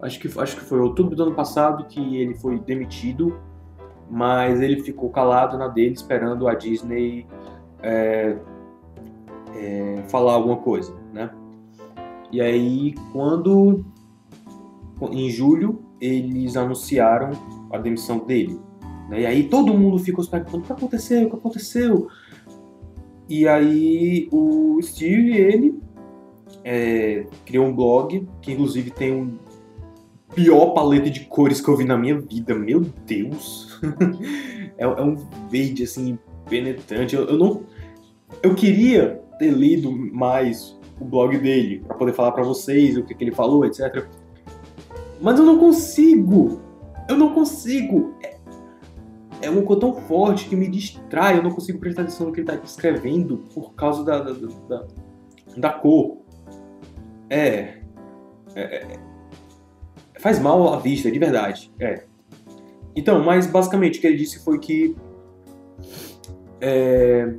Acho 0.02 0.18
que, 0.20 0.40
acho 0.40 0.56
que 0.56 0.62
foi 0.62 0.80
outubro 0.80 1.14
do 1.14 1.22
ano 1.22 1.34
passado 1.34 1.84
que 1.84 2.16
ele 2.16 2.34
foi 2.34 2.58
demitido, 2.58 3.38
mas 4.10 4.60
ele 4.60 4.82
ficou 4.82 5.08
calado 5.10 5.56
na 5.56 5.68
dele 5.68 5.94
esperando 5.94 6.48
a 6.48 6.54
Disney 6.54 7.26
é, 7.82 8.36
é, 9.54 10.02
falar 10.08 10.34
alguma 10.34 10.56
coisa, 10.56 10.94
né? 11.12 11.30
E 12.30 12.40
aí, 12.40 12.94
quando 13.12 13.84
em 15.12 15.30
julho 15.30 15.82
eles 16.00 16.56
anunciaram 16.56 17.30
a 17.70 17.78
demissão 17.78 18.18
dele, 18.18 18.58
né? 19.08 19.22
E 19.22 19.26
aí 19.26 19.44
todo 19.44 19.74
mundo 19.74 19.98
ficou 19.98 20.22
se 20.22 20.30
perguntando 20.30 20.62
o 20.62 20.66
que 20.66 20.72
aconteceu, 20.72 21.26
o 21.26 21.30
que 21.30 21.36
aconteceu. 21.36 22.08
E 23.28 23.48
aí 23.48 24.28
o 24.30 24.78
Steve 24.82 25.36
ele 25.36 25.80
é, 26.64 27.26
criou 27.44 27.66
um 27.66 27.74
blog 27.74 28.26
que 28.40 28.52
inclusive 28.52 28.90
tem 28.90 29.12
um 29.12 29.38
pior 30.34 30.74
paleta 30.74 31.10
de 31.10 31.20
cores 31.20 31.60
que 31.60 31.68
eu 31.68 31.76
vi 31.76 31.84
na 31.84 31.96
minha 31.96 32.18
vida, 32.18 32.54
meu 32.54 32.80
Deus. 33.06 33.80
é, 34.76 34.84
é, 34.84 35.02
um 35.02 35.16
verde 35.48 35.84
assim 35.84 36.18
penetrante. 36.48 37.16
Eu, 37.16 37.24
eu 37.24 37.38
não, 37.38 37.62
eu 38.42 38.54
queria 38.54 39.20
ter 39.38 39.50
lido 39.50 39.90
mais 39.90 40.78
o 41.00 41.04
blog 41.04 41.36
dele 41.38 41.82
para 41.86 41.96
poder 41.96 42.12
falar 42.12 42.32
para 42.32 42.42
vocês 42.42 42.96
o 42.96 43.02
que, 43.02 43.14
que 43.14 43.24
ele 43.24 43.32
falou, 43.32 43.64
etc. 43.64 44.06
Mas 45.20 45.38
eu 45.38 45.44
não 45.44 45.58
consigo. 45.58 46.60
Eu 47.08 47.16
não 47.16 47.32
consigo. 47.32 48.14
É, 48.22 48.36
é 49.42 49.50
uma 49.50 49.62
tão 49.78 49.94
forte 49.94 50.48
que 50.48 50.56
me 50.56 50.68
distrai. 50.68 51.38
Eu 51.38 51.42
não 51.42 51.50
consigo 51.50 51.78
prestar 51.78 52.02
atenção 52.02 52.26
no 52.26 52.32
que 52.32 52.40
ele 52.40 52.50
está 52.50 52.62
escrevendo 52.64 53.38
por 53.54 53.74
causa 53.74 54.04
da, 54.04 54.20
da, 54.20 54.32
da, 54.32 54.86
da 55.56 55.70
cor. 55.70 56.18
É, 57.28 57.78
é, 58.54 58.60
é, 58.60 58.98
Faz 60.18 60.38
mal 60.38 60.72
à 60.72 60.78
vista, 60.78 61.10
de 61.10 61.18
verdade. 61.18 61.72
É. 61.78 62.04
Então, 62.94 63.22
mas 63.22 63.46
basicamente 63.46 63.98
o 63.98 64.00
que 64.00 64.06
ele 64.06 64.16
disse 64.16 64.42
foi 64.42 64.58
que. 64.58 64.96
É, 66.60 67.34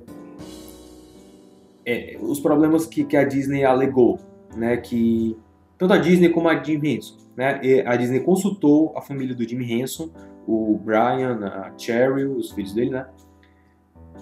é, 1.85 2.17
os 2.21 2.39
problemas 2.39 2.85
que, 2.85 3.03
que 3.03 3.17
a 3.17 3.23
Disney 3.23 3.63
alegou, 3.63 4.19
né, 4.55 4.77
que 4.77 5.35
tanto 5.77 5.93
a 5.93 5.97
Disney 5.97 6.29
como 6.29 6.49
a 6.49 6.61
Jim 6.61 6.79
Henson, 6.83 7.15
né, 7.37 7.61
a 7.85 7.95
Disney 7.95 8.19
consultou 8.21 8.93
a 8.97 9.01
família 9.01 9.35
do 9.35 9.47
Jim 9.47 9.61
Henson, 9.61 10.09
o 10.47 10.79
Brian, 10.83 11.45
a 11.45 11.71
Cheryl, 11.77 12.35
os 12.35 12.51
filhos 12.51 12.73
dele, 12.73 12.89
né, 12.89 13.05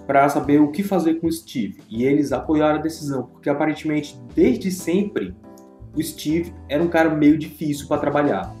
para 0.06 0.28
saber 0.28 0.60
o 0.60 0.70
que 0.70 0.82
fazer 0.82 1.14
com 1.14 1.26
o 1.26 1.32
Steve. 1.32 1.80
E 1.88 2.04
eles 2.04 2.30
apoiaram 2.30 2.78
a 2.78 2.82
decisão, 2.82 3.24
porque 3.24 3.48
aparentemente 3.48 4.20
desde 4.34 4.70
sempre 4.70 5.34
o 5.96 6.02
Steve 6.02 6.52
era 6.68 6.82
um 6.82 6.88
cara 6.88 7.08
meio 7.08 7.38
difícil 7.38 7.88
para 7.88 8.00
trabalhar. 8.00 8.54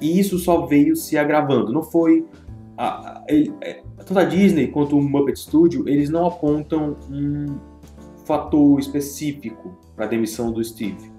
E 0.00 0.18
isso 0.18 0.38
só 0.38 0.64
veio 0.64 0.96
se 0.96 1.18
agravando. 1.18 1.70
Não 1.72 1.82
foi 1.82 2.26
a, 2.76 2.86
a, 2.86 3.24
é, 3.28 3.82
tanto 3.98 4.18
a 4.18 4.24
Disney 4.24 4.68
quanto 4.68 4.96
o 4.96 5.02
Muppet 5.02 5.38
Studio, 5.38 5.86
eles 5.86 6.08
não 6.08 6.26
apontam 6.26 6.96
um 7.10 7.58
fator 8.24 8.80
específico 8.80 9.78
para 9.94 10.06
a 10.06 10.08
demissão 10.08 10.50
do 10.50 10.64
Steve. 10.64 11.09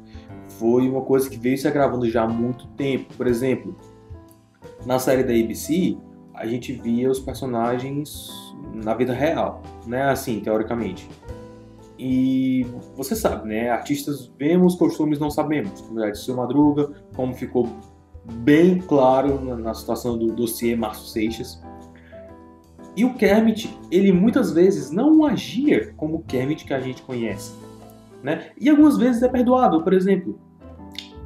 Foi 0.62 0.88
uma 0.88 1.02
coisa 1.02 1.28
que 1.28 1.40
veio 1.40 1.58
se 1.58 1.68
agravando 1.68 2.08
já 2.08 2.22
há 2.22 2.28
muito 2.28 2.68
tempo. 2.78 3.12
Por 3.18 3.26
exemplo, 3.26 3.76
na 4.86 5.00
série 5.00 5.24
da 5.24 5.34
ABC, 5.34 5.98
a 6.36 6.46
gente 6.46 6.72
via 6.72 7.10
os 7.10 7.20
personagens 7.20 8.30
na 8.72 8.94
vida 8.94 9.12
real, 9.12 9.64
né? 9.88 10.04
Assim, 10.04 10.40
teoricamente. 10.40 11.10
E 11.98 12.68
você 12.96 13.16
sabe, 13.16 13.50
né? 13.50 13.72
Artistas 13.72 14.32
vemos, 14.38 14.76
costumes 14.76 15.18
não 15.18 15.32
sabemos. 15.32 15.82
Como 15.82 16.00
já 16.00 16.12
disse 16.12 16.30
o 16.30 16.38
Madruga, 16.38 16.92
como 17.16 17.34
ficou 17.34 17.68
bem 18.44 18.78
claro 18.78 19.44
na 19.58 19.74
situação 19.74 20.16
do 20.16 20.28
dossiê 20.28 20.76
Márcio 20.76 21.08
Seixas. 21.08 21.60
E 22.96 23.04
o 23.04 23.16
Kermit, 23.16 23.76
ele 23.90 24.12
muitas 24.12 24.52
vezes 24.52 24.92
não 24.92 25.26
agia 25.26 25.92
como 25.98 26.18
o 26.18 26.24
Kermit 26.24 26.66
que 26.66 26.74
a 26.76 26.80
gente 26.80 27.02
conhece. 27.02 27.52
Né? 28.22 28.52
E 28.60 28.70
algumas 28.70 28.96
vezes 28.96 29.24
é 29.24 29.28
perdoável. 29.28 29.82
Por 29.82 29.94
exemplo, 29.94 30.40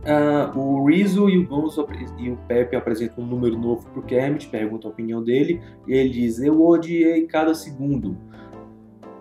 uh, 0.06 0.58
o 0.58 0.86
Rizzo 0.86 1.30
e 1.30 1.38
o 1.38 1.48
Gonzo 1.48 1.86
e 2.18 2.30
o 2.30 2.38
Pepe 2.48 2.76
apresentam 2.76 3.24
um 3.24 3.28
número 3.28 3.58
novo 3.58 3.88
para 3.90 4.00
o 4.00 4.04
Kermit, 4.04 4.48
perguntam 4.48 4.90
a 4.90 4.94
opinião 4.94 5.24
dele, 5.24 5.62
e 5.88 5.94
ele 5.94 6.10
diz: 6.10 6.40
Eu 6.40 6.62
odiei 6.66 7.26
cada 7.26 7.54
segundo. 7.54 8.18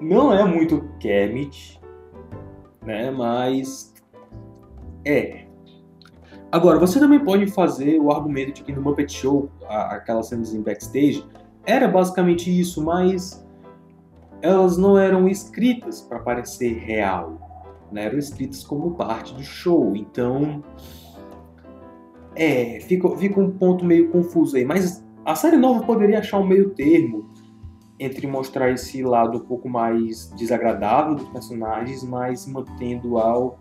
Não 0.00 0.32
é 0.32 0.44
muito 0.44 0.84
Kermit, 1.00 1.80
né? 2.84 3.10
mas 3.10 3.94
é. 5.04 5.44
Agora, 6.52 6.78
você 6.78 7.00
também 7.00 7.18
pode 7.18 7.46
fazer 7.48 7.98
o 7.98 8.12
argumento 8.12 8.52
de 8.52 8.62
que 8.62 8.72
no 8.72 8.80
Muppet 8.80 9.12
Show, 9.12 9.50
aquelas 9.68 10.28
cenas 10.28 10.54
em 10.54 10.62
backstage, 10.62 11.24
era 11.66 11.88
basicamente 11.88 12.48
isso, 12.48 12.84
mas 12.84 13.44
elas 14.40 14.76
não 14.76 14.96
eram 14.96 15.26
escritas 15.26 16.02
para 16.02 16.20
parecer 16.20 16.74
real, 16.74 17.38
né? 17.90 18.04
eram 18.04 18.18
escritas 18.18 18.64
como 18.64 18.94
parte 18.94 19.34
do 19.34 19.42
show. 19.42 19.94
Então, 19.96 20.62
é, 22.34 22.80
fica, 22.80 23.08
fica 23.16 23.40
um 23.40 23.50
ponto 23.50 23.84
meio 23.84 24.10
confuso 24.10 24.56
aí. 24.56 24.64
Mas 24.64 25.04
a 25.24 25.34
série 25.34 25.56
nova 25.56 25.84
poderia 25.84 26.18
achar 26.18 26.38
um 26.38 26.46
meio 26.46 26.70
termo 26.70 27.30
entre 27.98 28.26
mostrar 28.26 28.70
esse 28.70 29.02
lado 29.02 29.38
um 29.38 29.40
pouco 29.40 29.68
mais 29.68 30.30
desagradável 30.36 31.14
dos 31.14 31.28
personagens, 31.28 32.02
mas 32.02 32.46
mantendo 32.46 33.18
ao 33.18 33.58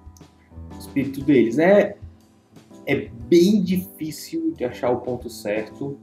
espírito 0.79 1.21
deles. 1.21 1.59
É, 1.59 1.97
é 2.85 3.09
bem 3.29 3.61
difícil 3.61 4.51
de 4.53 4.65
achar 4.65 4.89
o 4.89 5.01
ponto 5.01 5.29
certo, 5.29 5.97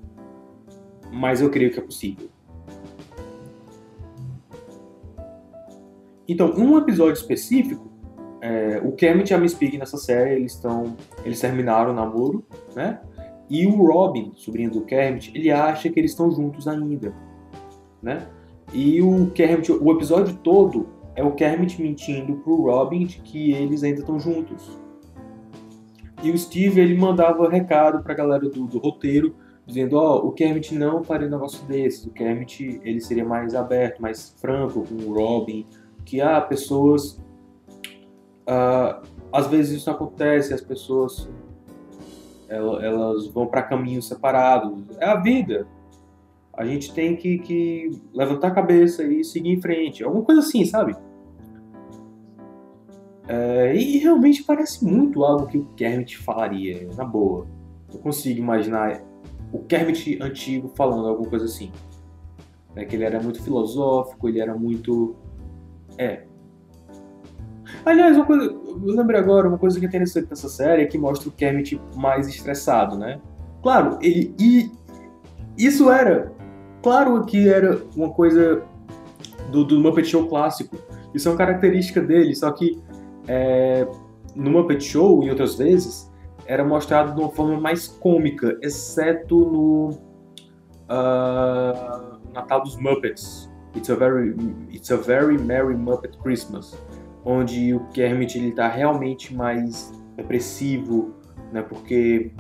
mas 1.13 1.41
eu 1.41 1.51
creio 1.51 1.73
que 1.73 1.79
é 1.79 1.83
possível. 1.83 2.29
Então, 6.29 6.55
um 6.57 6.79
episódio 6.79 7.15
específico, 7.15 7.90
é, 8.41 8.81
o 8.83 8.93
Kermit 8.93 9.31
e 9.31 9.35
a 9.35 9.39
Miss 9.39 9.55
Piggy 9.55 9.79
nessa 9.79 9.97
série, 9.97 10.37
eles 10.37 10.55
estão, 10.55 10.97
eles 11.25 11.41
terminaram 11.41 11.91
o 11.93 11.95
namoro, 11.95 12.45
né? 12.75 13.01
E 13.49 13.67
o 13.67 13.85
Robin, 13.85 14.33
sobrinho 14.37 14.71
do 14.71 14.83
Kermit, 14.83 15.33
ele 15.35 15.51
acha 15.51 15.91
que 15.91 15.99
eles 15.99 16.13
estão 16.13 16.31
juntos 16.31 16.69
ainda, 16.69 17.13
né? 18.03 18.27
E 18.73 19.03
o 19.03 19.31
Kermit, 19.33 19.73
o 19.73 19.93
episódio 19.93 20.37
todo 20.37 20.87
é 21.17 21.25
o 21.25 21.33
Kermit 21.33 21.83
mentindo 21.83 22.37
pro 22.37 22.63
Robin 22.63 23.05
de 23.05 23.19
que 23.21 23.53
eles 23.53 23.83
ainda 23.83 24.01
estão 24.01 24.19
juntos. 24.19 24.79
E 26.23 26.31
o 26.31 26.39
Steve, 26.39 26.81
ele 26.81 26.97
mandava 26.97 27.49
recado 27.49 28.03
pra 28.03 28.15
galera 28.15 28.49
do, 28.49 28.67
do 28.67 28.79
roteiro, 28.79 29.35
dizendo, 29.67 29.97
ó, 29.97 30.17
oh, 30.17 30.29
o 30.29 30.33
Kermit 30.33 30.75
não 30.75 31.03
faria 31.03 31.27
um 31.27 31.31
negócio 31.31 31.65
desses, 31.67 32.07
o 32.07 32.11
Kermit, 32.11 32.81
ele 32.85 33.01
seria 33.01 33.25
mais 33.25 33.55
aberto, 33.55 34.01
mais 34.01 34.35
franco 34.41 34.85
com 34.87 34.95
o 34.95 35.15
Robin, 35.15 35.67
que, 36.05 36.21
ah, 36.21 36.41
pessoas... 36.41 37.21
Uh, 38.43 39.07
às 39.33 39.47
vezes 39.47 39.79
isso 39.79 39.91
acontece, 39.91 40.53
as 40.53 40.61
pessoas 40.61 41.29
elas 42.51 43.29
vão 43.29 43.47
para 43.47 43.63
caminhos 43.63 44.09
separados. 44.09 44.83
É 44.99 45.07
a 45.07 45.15
vida. 45.15 45.69
A 46.53 46.67
gente 46.67 46.93
tem 46.93 47.17
que, 47.17 47.39
que 47.39 48.03
levantar 48.13 48.49
a 48.49 48.51
cabeça 48.51 49.05
e 49.05 49.23
seguir 49.25 49.51
em 49.51 49.61
frente. 49.61 50.03
Alguma 50.03 50.25
coisa 50.25 50.41
assim, 50.41 50.65
sabe? 50.65 50.97
É, 53.29 53.77
e 53.77 53.99
realmente 53.99 54.43
parece 54.43 54.85
muito 54.85 55.25
algo 55.25 55.47
que 55.47 55.57
o 55.57 55.65
Kermit 55.77 56.19
falaria, 56.19 56.89
na 56.97 57.05
boa. 57.05 57.47
Eu 57.93 58.01
consigo 58.01 58.41
imaginar 58.41 59.01
o 59.53 59.61
Kermit 59.61 60.21
antigo 60.21 60.73
falando 60.75 61.07
alguma 61.07 61.31
coisa 61.31 61.45
assim. 61.45 61.71
É, 62.75 62.85
que 62.85 62.97
ele 62.97 63.05
era 63.05 63.23
muito 63.23 63.43
filosófico, 63.43 64.29
ele 64.29 64.41
era 64.41 64.55
muito. 64.55 65.15
É. 65.97 66.25
Aliás, 67.85 68.17
uma 68.17 68.27
coisa. 68.27 68.45
Eu 68.45 68.95
lembrei 68.95 69.19
agora, 69.19 69.49
uma 69.49 69.59
coisa 69.59 69.79
que 69.79 69.87
é 69.87 69.89
interessante 69.89 70.29
nessa 70.29 70.49
série 70.49 70.83
é 70.83 70.87
que 70.87 70.99
mostra 70.99 71.29
o 71.29 71.33
Kermit 71.33 71.81
mais 71.97 72.29
estressado, 72.29 72.97
né? 72.97 73.21
Claro, 73.63 73.99
ele. 74.01 74.35
E 74.39 74.71
isso 75.57 75.91
era. 75.91 76.33
Claro 76.83 77.25
que 77.25 77.49
era 77.49 77.81
uma 77.95 78.11
coisa 78.11 78.63
do, 79.51 79.65
do 79.65 79.79
Muppet 79.81 80.09
Show 80.09 80.27
clássico. 80.27 80.77
Isso 81.15 81.29
é 81.29 81.33
uma 81.33 81.39
característica 81.39 82.01
dele, 82.01 82.35
só 82.35 82.51
que 82.53 82.81
é, 83.27 83.87
no 84.35 84.51
Muppet 84.51 84.83
Show, 84.83 85.23
em 85.23 85.31
outras 85.31 85.57
vezes, 85.57 86.11
era 86.47 86.65
mostrado 86.65 87.15
de 87.15 87.21
uma 87.21 87.31
forma 87.31 87.61
mais 87.61 87.87
cômica, 87.87 88.59
exceto 88.63 89.39
no 89.39 89.91
uh, 90.89 92.19
Natal 92.33 92.63
dos 92.63 92.77
Muppets. 92.77 93.51
It's 93.77 93.89
a 93.89 93.95
very, 93.95 94.35
it's 94.73 94.91
a 94.91 94.97
very 94.97 95.39
merry 95.39 95.77
Muppet 95.77 96.19
Christmas, 96.19 96.77
onde 97.25 97.75
o 97.75 97.81
Kermit 97.89 98.39
ele 98.39 98.53
tá 98.53 98.69
realmente 98.69 99.35
mais 99.35 99.93
depressivo, 100.17 101.15
né? 101.53 101.63
Porque 101.63 102.33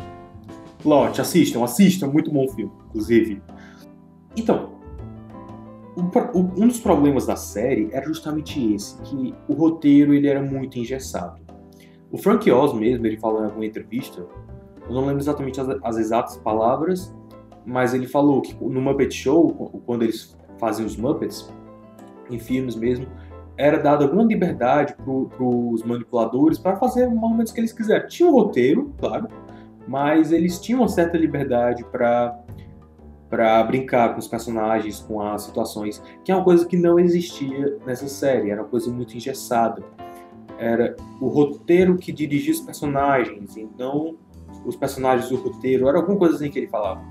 Plot, 0.82 1.20
assistam, 1.20 1.62
assistam, 1.62 2.08
muito 2.08 2.30
bom 2.30 2.48
filme, 2.48 2.72
inclusive. 2.88 3.42
Então, 4.36 4.80
um 5.96 6.66
dos 6.66 6.80
problemas 6.80 7.26
da 7.26 7.36
série 7.36 7.90
era 7.92 8.06
justamente 8.06 8.74
esse, 8.74 9.00
que 9.02 9.34
o 9.48 9.52
roteiro 9.52 10.14
ele 10.14 10.28
era 10.28 10.42
muito 10.42 10.78
engessado. 10.78 11.40
O 12.10 12.16
Frank 12.16 12.50
Oz 12.50 12.72
mesmo, 12.72 13.06
ele 13.06 13.18
falou 13.18 13.42
em 13.42 13.44
alguma 13.44 13.66
entrevista, 13.66 14.26
eu 14.88 14.94
não 14.94 15.02
lembro 15.02 15.20
exatamente 15.20 15.60
as, 15.60 15.68
as 15.82 15.96
exatas 15.96 16.36
palavras, 16.38 17.14
mas 17.66 17.92
ele 17.92 18.06
falou 18.06 18.40
que 18.40 18.54
no 18.64 18.80
Muppet 18.80 19.14
Show, 19.14 19.82
quando 19.84 20.02
eles 20.02 20.36
fazem 20.58 20.84
os 20.84 20.96
Muppets, 20.96 21.52
em 22.30 22.38
filmes 22.38 22.74
mesmo, 22.74 23.06
era 23.60 23.78
dada 23.78 24.04
alguma 24.04 24.22
liberdade 24.22 24.94
para 24.94 25.44
os 25.44 25.82
manipuladores 25.82 26.58
para 26.58 26.76
fazer 26.76 27.06
momentos 27.08 27.52
que 27.52 27.60
eles 27.60 27.72
quiserem. 27.72 28.08
Tinha 28.08 28.26
um 28.26 28.32
roteiro, 28.32 28.94
claro, 28.98 29.28
mas 29.86 30.32
eles 30.32 30.58
tinham 30.58 30.80
uma 30.80 30.88
certa 30.88 31.18
liberdade 31.18 31.84
para 31.84 32.38
para 33.28 33.62
brincar 33.62 34.12
com 34.12 34.18
os 34.18 34.26
personagens, 34.26 34.98
com 34.98 35.22
as 35.22 35.42
situações, 35.42 36.02
que 36.24 36.32
é 36.32 36.34
uma 36.34 36.42
coisa 36.42 36.66
que 36.66 36.76
não 36.76 36.98
existia 36.98 37.78
nessa 37.86 38.08
série, 38.08 38.50
era 38.50 38.60
uma 38.60 38.68
coisa 38.68 38.90
muito 38.90 39.16
engessada. 39.16 39.84
Era 40.58 40.96
o 41.20 41.28
roteiro 41.28 41.96
que 41.96 42.10
dirigia 42.10 42.52
os 42.52 42.60
personagens, 42.60 43.56
então 43.56 44.16
os 44.66 44.74
personagens 44.74 45.28
do 45.28 45.36
roteiro, 45.36 45.88
era 45.88 45.98
alguma 45.98 46.18
coisa 46.18 46.34
assim 46.34 46.50
que 46.50 46.58
ele 46.58 46.66
falava. 46.66 47.04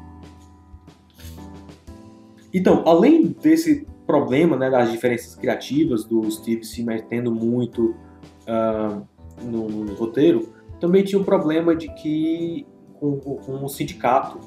Então, 2.54 2.84
além 2.86 3.28
desse 3.28 3.88
problema 4.10 4.58
né, 4.58 4.72
das 4.72 4.90
diferenças 4.90 5.36
criativas 5.36 6.04
do 6.04 6.30
Steve 6.32 6.64
se 6.64 6.84
metendo 6.84 7.32
muito 7.32 7.96
uh, 8.48 9.08
no 9.44 9.94
roteiro, 9.94 10.52
também 10.80 11.04
tinha 11.04 11.22
o 11.22 11.24
problema 11.24 11.76
de 11.76 11.94
que 11.94 12.66
com, 13.00 13.20
com 13.20 13.64
o 13.64 13.70
sindicato, 13.70 14.40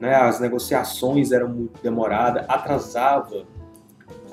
né, 0.00 0.14
as 0.14 0.40
negociações 0.40 1.30
eram 1.30 1.50
muito 1.50 1.78
demoradas, 1.82 2.46
atrasava, 2.48 3.44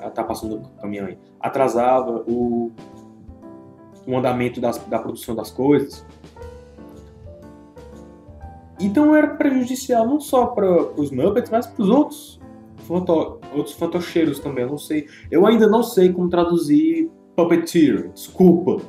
ah, 0.00 0.08
tá 0.08 0.24
passando 0.24 0.56
o 0.56 0.80
caminhão 0.80 1.08
aí, 1.08 1.18
atrasava 1.38 2.24
o, 2.26 2.72
o 4.06 4.16
andamento 4.16 4.62
das, 4.62 4.78
da 4.78 4.98
produção 4.98 5.34
das 5.34 5.50
coisas. 5.50 6.06
Então 8.80 9.14
era 9.14 9.34
prejudicial 9.34 10.06
não 10.06 10.18
só 10.18 10.46
para 10.46 10.66
os 10.98 11.10
Muppets, 11.10 11.50
mas 11.50 11.66
para 11.66 11.82
os 11.82 11.90
outros, 11.90 12.40
fanto, 12.86 13.40
outros 13.54 13.74
fantocheiros 13.74 14.38
também. 14.38 14.64
Eu 14.64 14.70
não 14.70 14.78
sei, 14.78 15.08
eu 15.30 15.46
ainda 15.46 15.66
não 15.66 15.82
sei 15.82 16.12
como 16.12 16.28
traduzir 16.28 17.10
puppeteer, 17.36 18.12
desculpa. 18.12 18.80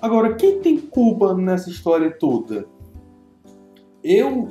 Agora, 0.00 0.34
quem 0.34 0.60
tem 0.60 0.78
culpa 0.78 1.34
nessa 1.34 1.70
história 1.70 2.10
toda? 2.10 2.66
Eu 4.02 4.48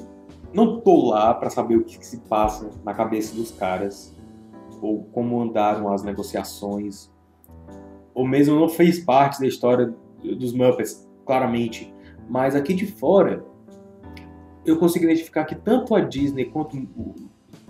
não 0.54 0.80
tô 0.80 1.10
lá 1.10 1.34
para 1.34 1.50
saber 1.50 1.78
o 1.78 1.84
que, 1.84 2.00
que 2.00 2.06
se 2.06 2.20
passa 2.22 2.70
na 2.84 2.94
cabeça 2.94 3.36
dos 3.36 3.52
caras, 3.52 4.16
ou 4.82 5.04
como 5.12 5.42
andaram 5.42 5.92
as 5.92 6.04
negociações, 6.04 7.12
ou 8.14 8.28
mesmo 8.28 8.60
não 8.60 8.70
fez 8.70 9.00
parte 9.00 9.40
da 9.40 9.48
história 9.48 9.94
dos 10.24 10.54
Muppets, 10.54 11.08
claramente. 11.26 11.94
Mas 12.30 12.56
aqui 12.56 12.74
de 12.74 12.88
fora, 12.88 13.46
eu 14.66 14.78
consigo 14.78 15.06
identificar 15.06 15.46
que 15.46 15.56
tanto 15.56 15.96
a 15.96 16.02
Disney 16.02 16.46
quanto 16.46 16.76
o, 16.76 17.16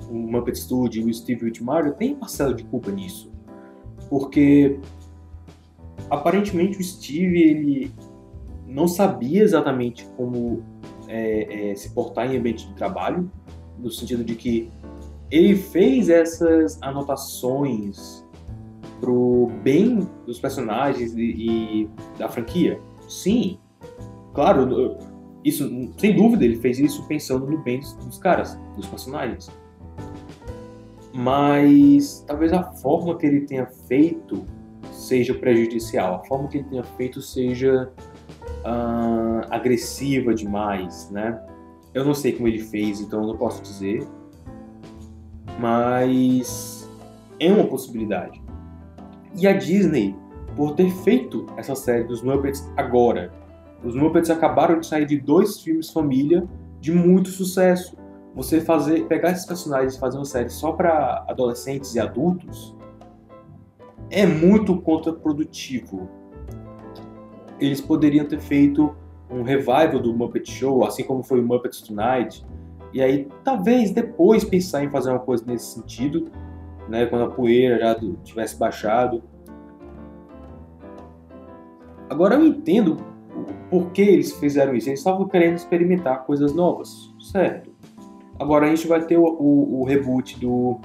o 0.10 0.14
Muppet 0.14 0.58
Studio 0.58 1.08
e 1.08 1.12
o 1.12 1.14
Steve 1.14 1.46
Whitmire 1.46 1.94
têm 1.96 2.16
parcela 2.16 2.54
de 2.54 2.64
culpa 2.64 2.92
nisso. 2.92 3.32
Porque 4.10 4.80
aparentemente 6.10 6.80
o 6.80 6.84
Steve 6.84 7.42
ele 7.42 7.92
não 8.68 8.88
sabia 8.88 9.44
exatamente 9.44 10.06
como 10.18 10.64
é, 11.08 11.72
é, 11.72 11.76
se 11.76 11.90
portar 11.92 12.32
em 12.32 12.38
ambiente 12.38 12.68
de 12.68 12.74
trabalho, 12.74 13.30
no 13.78 13.90
sentido 13.92 14.24
de 14.24 14.36
que 14.36 14.72
ele 15.30 15.56
fez 15.56 16.10
essas 16.10 16.82
anotações 16.82 18.26
pro 19.00 19.52
bem 19.62 20.08
dos 20.26 20.40
personagens 20.40 21.14
e, 21.16 21.22
e 21.22 21.90
da 22.18 22.30
franquia. 22.30 22.80
Sim, 23.08 23.60
claro, 24.34 24.98
isso 25.46 25.94
sem 25.98 26.16
dúvida 26.16 26.44
ele 26.44 26.58
fez 26.58 26.80
isso 26.80 27.08
pensando 27.08 27.46
no 27.46 27.60
bem 27.60 27.80
dos, 27.80 28.18
caras, 28.18 28.60
dos 28.76 28.88
personagens. 28.88 29.48
Mas 31.14 32.26
talvez 32.28 32.52
a 32.52 32.64
forma 32.64 33.16
que 33.16 33.28
ele 33.28 33.42
tenha 33.42 33.68
feito 33.88 34.44
seja 34.92 35.36
prejudicial, 35.36 36.16
a 36.16 36.26
forma 36.26 36.48
que 36.48 36.58
ele 36.58 36.68
tenha 36.68 36.84
feito 36.84 37.22
seja 37.22 37.92
uh, 38.66 39.46
agressiva 39.52 40.34
demais, 40.34 41.12
né? 41.12 41.40
Eu 41.94 42.04
não 42.04 42.16
sei 42.16 42.34
como 42.34 42.48
ele 42.48 42.60
fez, 42.60 43.00
então 43.00 43.22
eu 43.22 43.28
não 43.28 43.38
posso 43.38 43.62
dizer, 43.62 44.06
mas 45.60 46.90
é 47.40 47.52
uma 47.52 47.68
possibilidade. 47.68 48.42
E 49.38 49.48
a 49.48 49.54
Disney, 49.54 50.16
por 50.56 50.74
ter 50.74 50.90
feito 51.04 51.46
essa 51.56 51.76
série 51.76 52.04
dos 52.04 52.22
Muppets 52.22 52.68
agora, 52.76 53.32
os 53.84 53.96
Muppets 53.96 54.30
acabaram 54.30 54.80
de 54.80 54.88
sair 54.88 55.06
de 55.06 55.20
dois 55.20 55.62
filmes 55.62 55.90
família 55.90 56.48
de 56.80 56.92
muito 56.92 57.30
sucesso. 57.30 57.98
Você 58.36 58.60
fazer, 58.60 59.06
pegar 59.08 59.32
esses 59.32 59.46
personagens 59.46 59.96
e 59.96 60.00
fazer 60.00 60.18
uma 60.18 60.26
série 60.26 60.50
só 60.50 60.72
para 60.72 61.26
adolescentes 61.28 61.96
e 61.96 62.00
adultos 62.00 62.76
é 64.10 64.26
muito 64.26 64.80
contraprodutivo. 64.82 66.10
Eles 67.60 67.80
poderiam 67.80 68.26
ter 68.26 68.40
feito 68.40 68.96
um 69.30 69.42
revival 69.42 70.00
do 70.00 70.14
Muppet 70.14 70.52
Show, 70.52 70.84
assim 70.86 71.04
como 71.04 71.24
foi 71.24 71.40
o 71.40 71.44
Muppets 71.44 71.82
Tonight, 71.82 72.46
e 72.94 73.02
aí 73.02 73.28
talvez 73.44 73.92
depois 73.92 74.44
pensar 74.44 74.84
em 74.84 74.90
fazer 74.90 75.10
uma 75.10 75.20
coisa 75.20 75.44
nesse 75.46 75.74
sentido, 75.74 76.30
né, 76.88 77.06
quando 77.06 77.26
a 77.26 77.30
poeira 77.30 77.80
já 77.80 78.00
tivesse 78.24 78.58
baixado. 78.58 79.24
Agora 82.10 82.36
eu 82.36 82.46
entendo 82.46 82.98
por 83.70 83.92
que 83.92 84.02
eles 84.02 84.34
fizeram 84.34 84.76
isso. 84.76 84.90
Eles 84.90 85.00
estavam 85.00 85.28
querendo 85.28 85.56
experimentar 85.56 86.26
coisas 86.26 86.54
novas, 86.54 87.14
certo? 87.20 87.72
Agora 88.40 88.66
a 88.66 88.70
gente 88.70 88.88
vai 88.88 89.06
ter 89.06 89.18
o, 89.18 89.24
o, 89.24 89.82
o 89.82 89.84
reboot 89.86 90.40
do 90.40 90.80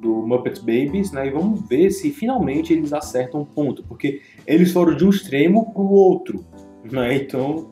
do 0.00 0.26
Muppet 0.26 0.60
Babies, 0.60 1.12
né? 1.12 1.26
E 1.26 1.30
vamos 1.30 1.60
ver 1.68 1.90
se 1.90 2.10
finalmente 2.10 2.72
eles 2.72 2.92
acertam 2.92 3.42
um 3.42 3.44
ponto, 3.44 3.84
porque 3.84 4.22
eles 4.46 4.72
foram 4.72 4.96
de 4.96 5.04
um 5.04 5.10
extremo 5.10 5.72
para 5.72 5.82
o 5.82 5.92
outro, 5.92 6.44
né? 6.90 7.14
Então, 7.14 7.68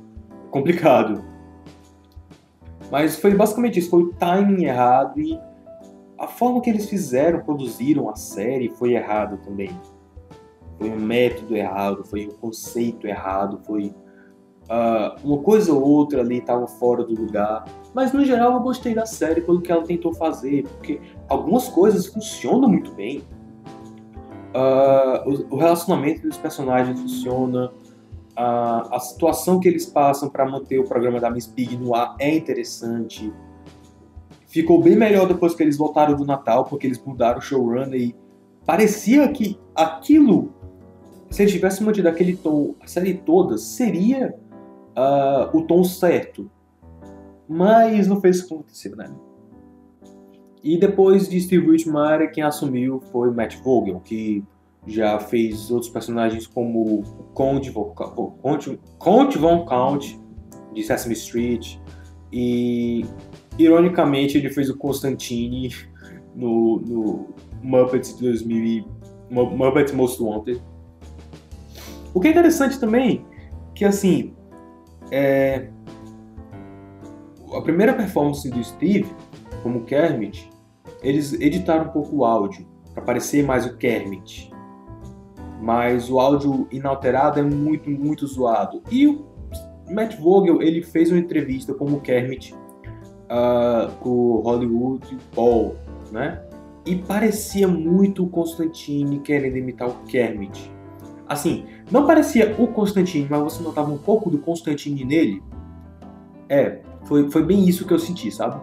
complicado. 0.50 1.24
Mas 2.90 3.18
foi 3.18 3.34
basicamente 3.34 3.78
isso, 3.78 3.90
foi 3.90 4.02
o 4.02 4.12
timing 4.12 4.64
errado 4.64 5.20
e 5.20 5.38
a 6.18 6.26
forma 6.26 6.60
que 6.60 6.70
eles 6.70 6.88
fizeram, 6.88 7.40
produziram 7.40 8.08
a 8.08 8.16
série 8.16 8.68
foi 8.68 8.92
errado 8.92 9.38
também. 9.38 9.70
Foi 10.78 10.90
um 10.90 10.98
método 10.98 11.56
errado, 11.56 12.04
foi 12.04 12.26
um 12.26 12.32
conceito 12.32 13.06
errado, 13.06 13.60
foi 13.66 13.94
Uh, 14.68 15.26
uma 15.26 15.38
coisa 15.38 15.72
ou 15.72 15.82
outra 15.82 16.20
ali 16.20 16.38
estava 16.38 16.66
fora 16.66 17.02
do 17.02 17.14
lugar, 17.14 17.64
mas 17.94 18.12
no 18.12 18.22
geral 18.22 18.52
eu 18.52 18.60
gostei 18.60 18.94
da 18.94 19.06
série 19.06 19.40
pelo 19.40 19.62
que 19.62 19.72
ela 19.72 19.82
tentou 19.82 20.12
fazer, 20.12 20.64
porque 20.64 21.00
algumas 21.26 21.68
coisas 21.68 22.06
funcionam 22.06 22.68
muito 22.68 22.92
bem. 22.92 23.22
Uh, 24.54 25.46
o, 25.50 25.54
o, 25.54 25.56
relacionamento 25.56 26.20
dos 26.20 26.36
personagens 26.36 27.00
funciona, 27.00 27.72
uh, 28.38 28.94
a 28.94 28.98
situação 29.00 29.58
que 29.58 29.68
eles 29.68 29.86
passam 29.86 30.28
para 30.28 30.44
manter 30.44 30.78
o 30.78 30.84
programa 30.84 31.18
da 31.18 31.30
Miss 31.30 31.46
Pig 31.46 31.74
no 31.78 31.94
ar 31.94 32.14
é 32.18 32.36
interessante. 32.36 33.32
Ficou 34.48 34.82
bem 34.82 34.96
melhor 34.96 35.26
depois 35.26 35.54
que 35.54 35.62
eles 35.62 35.78
voltaram 35.78 36.14
do 36.14 36.26
Natal, 36.26 36.64
porque 36.64 36.86
eles 36.86 37.02
mudaram 37.02 37.38
o 37.38 37.42
showrunner 37.42 37.98
e 37.98 38.14
parecia 38.66 39.26
que 39.28 39.58
aquilo, 39.74 40.52
se 41.30 41.42
eles 41.42 41.52
tivessem 41.52 41.86
mantido 41.86 42.08
aquele 42.08 42.36
tom 42.36 42.74
a 42.82 42.86
série 42.86 43.14
toda, 43.14 43.56
seria 43.56 44.34
uh, 44.98 45.56
o 45.56 45.62
tom 45.62 45.84
certo. 45.84 46.50
Mas 47.48 48.06
não 48.06 48.20
fez 48.20 48.36
isso 48.36 48.54
acontecer, 48.54 48.94
né? 48.96 49.10
E 50.62 50.76
depois 50.76 51.28
de 51.28 51.40
Steve 51.40 51.70
Whitmire, 51.70 52.30
quem 52.32 52.42
assumiu 52.42 53.00
foi 53.12 53.30
Matt 53.30 53.56
Vogel, 53.62 54.00
que 54.00 54.44
já 54.86 55.18
fez 55.18 55.70
outros 55.70 55.90
personagens 55.90 56.46
como 56.46 57.02
Conde, 57.32 57.72
Conde, 58.98 59.38
Von 59.38 59.64
Count, 59.64 60.20
de 60.74 60.82
Sesame 60.82 61.14
Street, 61.14 61.78
e 62.32 63.04
ironicamente 63.58 64.36
ele 64.36 64.50
fez 64.50 64.68
o 64.68 64.76
Constantine 64.76 65.70
no, 66.34 66.80
no 66.80 67.28
Muppets 67.62 68.16
de 68.16 68.22
2000 68.22 68.84
Muppets 69.30 69.92
Most 69.92 70.22
Wanted. 70.22 70.60
O 72.14 72.20
que 72.20 72.28
é 72.28 72.30
interessante 72.30 72.80
também, 72.80 73.24
que 73.74 73.84
assim, 73.84 74.34
é... 75.10 75.68
a 77.52 77.60
primeira 77.60 77.94
performance 77.94 78.48
do 78.48 78.62
Steve, 78.62 79.06
como 79.62 79.84
Kermit, 79.84 80.50
eles 81.02 81.32
editaram 81.34 81.86
um 81.86 81.88
pouco 81.88 82.16
o 82.16 82.24
áudio, 82.24 82.66
para 82.94 83.02
parecer 83.02 83.44
mais 83.44 83.66
o 83.66 83.76
Kermit. 83.76 84.52
Mas 85.60 86.10
o 86.10 86.18
áudio 86.18 86.66
inalterado 86.70 87.40
é 87.40 87.42
muito, 87.42 87.90
muito 87.90 88.26
zoado. 88.26 88.82
E 88.90 89.06
o 89.06 89.26
Matt 89.90 90.16
Vogel, 90.16 90.62
ele 90.62 90.82
fez 90.82 91.10
uma 91.10 91.18
entrevista 91.18 91.74
como 91.74 92.00
Kermit 92.00 92.54
uh, 92.54 93.90
com 94.00 94.10
o 94.10 94.40
Hollywood 94.40 95.18
Bowl, 95.34 95.76
né? 96.12 96.42
E 96.86 96.96
parecia 96.96 97.68
muito 97.68 98.24
o 98.24 98.28
Constantine 98.28 99.20
querendo 99.20 99.56
imitar 99.56 99.88
o 99.88 99.94
Kermit. 100.06 100.72
Assim, 101.26 101.66
não 101.90 102.06
parecia 102.06 102.54
o 102.58 102.66
Constantine, 102.68 103.26
mas 103.28 103.40
você 103.40 103.62
notava 103.62 103.90
um 103.90 103.98
pouco 103.98 104.28
do 104.30 104.38
Constantine 104.38 105.04
nele. 105.04 105.42
É, 106.48 106.80
foi, 107.04 107.30
foi 107.30 107.42
bem 107.42 107.66
isso 107.68 107.86
que 107.86 107.92
eu 107.92 107.98
senti, 107.98 108.30
sabe? 108.30 108.60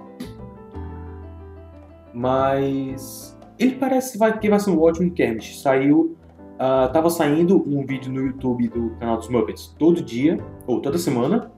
Mas 2.14 3.38
ele 3.58 3.76
parece 3.76 4.18
que 4.40 4.50
vai 4.50 4.60
ser 4.60 4.70
um 4.70 4.82
ótimo 4.82 5.12
Kermit. 5.12 5.58
Saiu, 5.58 6.16
uh, 6.56 6.92
tava 6.92 7.10
saindo 7.10 7.64
um 7.68 7.86
vídeo 7.86 8.12
no 8.12 8.22
YouTube 8.22 8.68
do 8.70 8.92
canal 9.00 9.18
dos 9.18 9.30
Muppets 9.30 9.68
todo 9.78 10.02
dia, 10.02 10.40
ou 10.68 10.82
toda 10.82 10.98
semana, 10.98 11.52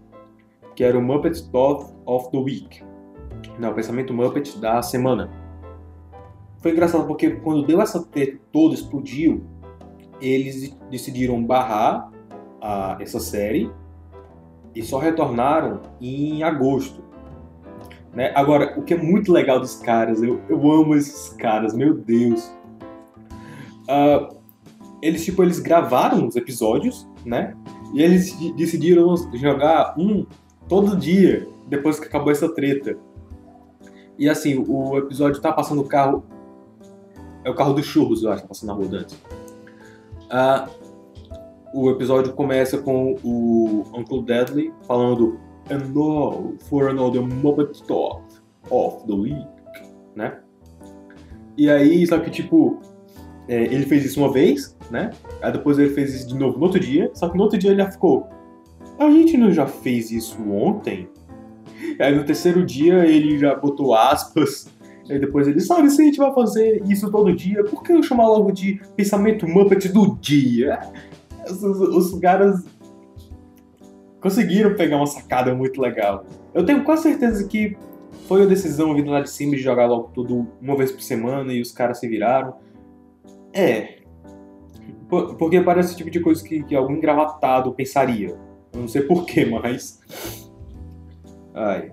que 0.76 0.84
era 0.84 0.98
o 0.98 1.02
Muppets 1.02 1.42
Thought 1.42 1.94
of 2.06 2.30
the 2.32 2.38
Week. 2.38 2.84
Não, 3.60 3.72
o 3.72 3.74
pensamento 3.74 4.14
Muppet 4.14 4.58
da 4.60 4.82
semana. 4.82 5.30
Foi 6.60 6.72
engraçado 6.72 7.06
porque 7.06 7.32
quando 7.32 7.66
deu 7.66 7.82
essa 7.82 8.04
treta 8.04 8.40
toda, 8.52 8.74
explodiu, 8.74 9.44
eles 10.22 10.76
decidiram 10.90 11.44
barrar 11.44 12.12
a, 12.62 12.98
essa 13.00 13.20
série 13.20 13.72
e 14.76 14.84
só 14.84 14.98
retornaram 15.00 15.82
em 16.00 16.44
agosto. 16.44 17.02
Né? 18.14 18.32
Agora, 18.36 18.80
o 18.80 18.84
que 18.84 18.94
é 18.94 18.98
muito 18.98 19.32
legal 19.32 19.60
dos 19.60 19.76
caras, 19.76 20.22
eu, 20.22 20.42
eu 20.50 20.72
amo 20.72 20.96
esses 20.96 21.30
caras, 21.30 21.74
meu 21.74 21.94
Deus. 21.94 22.52
Uh, 23.84 24.38
eles, 25.02 25.24
tipo, 25.24 25.44
eles 25.44 25.60
gravaram 25.60 26.26
os 26.26 26.36
episódios, 26.36 27.08
né? 27.26 27.56
E 27.94 28.02
eles 28.02 28.36
decidiram 28.56 29.16
jogar 29.36 29.96
um 29.98 30.26
todo 30.68 30.98
dia, 30.98 31.48
depois 31.68 32.00
que 32.00 32.08
acabou 32.08 32.32
essa 32.32 32.54
treta. 32.54 32.98
E 34.18 34.28
assim, 34.28 34.64
o 34.68 34.98
episódio 34.98 35.42
tá 35.42 35.52
passando 35.54 35.82
o 35.82 35.88
carro. 35.88 36.26
É 37.44 37.50
o 37.50 37.56
carro 37.56 37.74
dos 37.74 37.86
churros, 37.86 38.24
eu 38.24 38.32
acho, 38.32 38.48
passando 38.48 38.70
na 38.70 38.74
rua 38.74 39.00
antes. 39.00 39.18
O 41.74 41.90
episódio 41.90 42.34
começa 42.34 42.78
com 42.78 43.16
o 43.24 43.84
Uncle 43.94 44.24
Deadly 44.24 44.74
falando 44.88 45.40
And 45.70 45.94
now 45.94 46.56
for 46.70 46.90
another 46.90 47.22
Muppet 47.22 47.84
Talk 47.86 48.24
of 48.70 49.06
the 49.06 49.14
Week, 49.14 49.48
né? 50.16 50.40
E 51.58 51.70
aí, 51.70 52.06
só 52.08 52.20
que 52.20 52.30
tipo, 52.30 52.80
é, 53.48 53.64
ele 53.64 53.86
fez 53.86 54.06
isso 54.06 54.20
uma 54.20 54.32
vez, 54.32 54.78
né? 54.90 55.10
Aí 55.42 55.52
depois 55.52 55.78
ele 55.78 55.90
fez 55.90 56.14
isso 56.14 56.28
de 56.28 56.36
novo 56.36 56.58
no 56.58 56.66
outro 56.66 56.80
dia, 56.80 57.12
só 57.14 57.28
que 57.28 57.38
no 57.38 57.44
outro 57.44 57.58
dia 57.58 57.72
ele 57.72 57.82
já 57.82 57.92
ficou. 57.92 58.28
A 58.98 59.10
gente 59.10 59.38
não 59.38 59.52
já 59.52 59.68
fez 59.68 60.12
isso 60.12 60.42
ontem? 60.50 61.10
Aí 62.00 62.16
no 62.16 62.24
terceiro 62.24 62.66
dia 62.66 63.06
ele 63.06 63.38
já 63.38 63.56
botou 63.56 63.94
aspas. 63.94 64.68
Aí 65.10 65.20
depois 65.20 65.48
ele, 65.48 65.60
sabe, 65.62 65.90
se 65.90 66.02
a 66.02 66.06
gente 66.06 66.18
vai 66.18 66.34
fazer 66.34 66.84
isso 66.88 67.10
todo 67.10 67.34
dia, 67.34 67.64
por 67.64 67.82
que 67.82 67.94
eu 67.94 68.04
chamar 68.04 68.28
logo 68.28 68.52
de 68.52 68.82
pensamento 68.96 69.48
Muppet 69.48 69.90
do 69.90 70.16
dia? 70.18 70.80
Os, 71.50 71.64
os 71.64 72.20
caras 72.20 72.66
conseguiram 74.20 74.76
pegar 74.76 74.98
uma 74.98 75.08
sacada 75.08 75.56
muito 75.56 75.82
legal. 75.82 76.26
Eu 76.54 76.66
tenho 76.66 76.84
quase 76.84 77.04
certeza 77.04 77.48
que 77.48 77.78
foi 78.28 78.44
a 78.44 78.46
decisão 78.46 78.94
vindo 78.94 79.10
lá 79.10 79.22
de 79.22 79.30
cima 79.30 79.56
de 79.56 79.62
jogar 79.62 79.86
logo 79.86 80.12
tudo 80.14 80.48
uma 80.62 80.76
vez 80.76 80.92
por 80.92 81.02
semana 81.02 81.54
e 81.54 81.62
os 81.62 81.72
caras 81.72 82.00
se 82.00 82.08
viraram. 82.08 82.56
É. 83.54 84.00
Porque 85.08 85.62
parece 85.62 85.94
o 85.94 85.98
tipo 85.98 86.10
de 86.10 86.20
coisa 86.20 86.44
que, 86.44 86.64
que 86.64 86.76
algum 86.76 86.94
engravatado 86.94 87.72
pensaria. 87.72 88.36
Eu 88.74 88.82
não 88.82 88.88
sei 88.88 89.04
porquê, 89.04 89.46
mas. 89.46 90.02
Ai. 91.54 91.90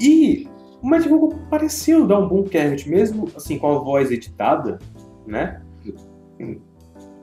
E 0.00 0.48
o 0.82 0.88
Matt 0.88 1.06
Google 1.08 1.38
pareceu 1.50 2.06
dar 2.06 2.20
um 2.20 2.28
bom 2.28 2.44
Kermit, 2.44 2.88
mesmo 2.88 3.28
assim 3.36 3.58
com 3.58 3.68
a 3.68 3.78
voz 3.78 4.10
editada, 4.10 4.78
né? 5.26 5.62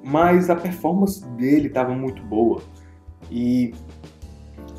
Mas 0.04 0.50
a 0.50 0.56
performance 0.56 1.26
dele 1.30 1.68
estava 1.68 1.94
muito 1.94 2.22
boa. 2.24 2.62
E 3.32 3.74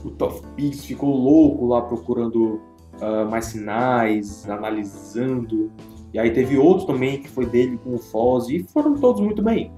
o 0.04 0.10
Toff 0.10 0.42
Pigs 0.54 0.84
ficou 0.84 1.14
louco 1.14 1.66
lá 1.66 1.82
procurando 1.82 2.60
uh, 3.00 3.28
mais 3.28 3.46
sinais, 3.46 4.48
analisando. 4.48 5.72
E 6.12 6.18
aí 6.18 6.30
teve 6.30 6.56
outro 6.58 6.86
também 6.86 7.20
que 7.20 7.28
foi 7.28 7.46
dele 7.46 7.78
com 7.82 7.94
o 7.94 7.98
Foz 7.98 8.48
e 8.48 8.62
foram 8.62 8.94
todos 8.94 9.20
muito 9.20 9.42
bem. 9.42 9.72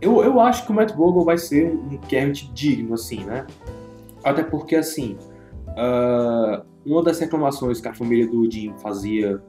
Eu, 0.00 0.22
eu 0.22 0.40
acho 0.40 0.64
que 0.64 0.72
o 0.72 0.74
Matt 0.74 0.94
Vogel 0.94 1.24
vai 1.24 1.36
ser 1.36 1.74
um 1.74 1.98
Kermit 1.98 2.50
digno, 2.52 2.94
assim, 2.94 3.22
né? 3.24 3.46
Até 4.24 4.42
porque, 4.42 4.76
assim, 4.76 5.18
uh, 5.68 6.64
uma 6.84 7.02
das 7.02 7.18
reclamações 7.18 7.80
que 7.80 7.88
a 7.88 7.94
família 7.94 8.26
do 8.26 8.50
Jim 8.50 8.74
fazia 8.78 9.42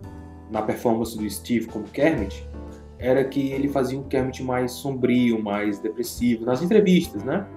na 0.49 0.61
performance 0.61 1.17
do 1.17 1.29
Steve 1.29 1.67
como 1.67 1.85
Kermit 1.85 2.47
era 2.99 3.23
que 3.23 3.51
ele 3.51 3.67
fazia 3.67 3.97
um 3.97 4.03
Kermit 4.03 4.43
mais 4.43 4.73
sombrio, 4.73 5.41
mais 5.41 5.79
depressivo, 5.79 6.45
nas 6.45 6.61
entrevistas, 6.61 7.23
né? 7.23 7.47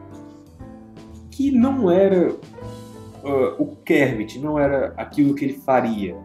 Que 1.30 1.50
não 1.50 1.90
era 1.90 2.30
uh, 2.30 3.62
o 3.62 3.76
Kermit, 3.84 4.38
não 4.38 4.58
era 4.58 4.94
aquilo 4.96 5.34
que 5.34 5.44
ele 5.44 5.54
faria. 5.54 6.16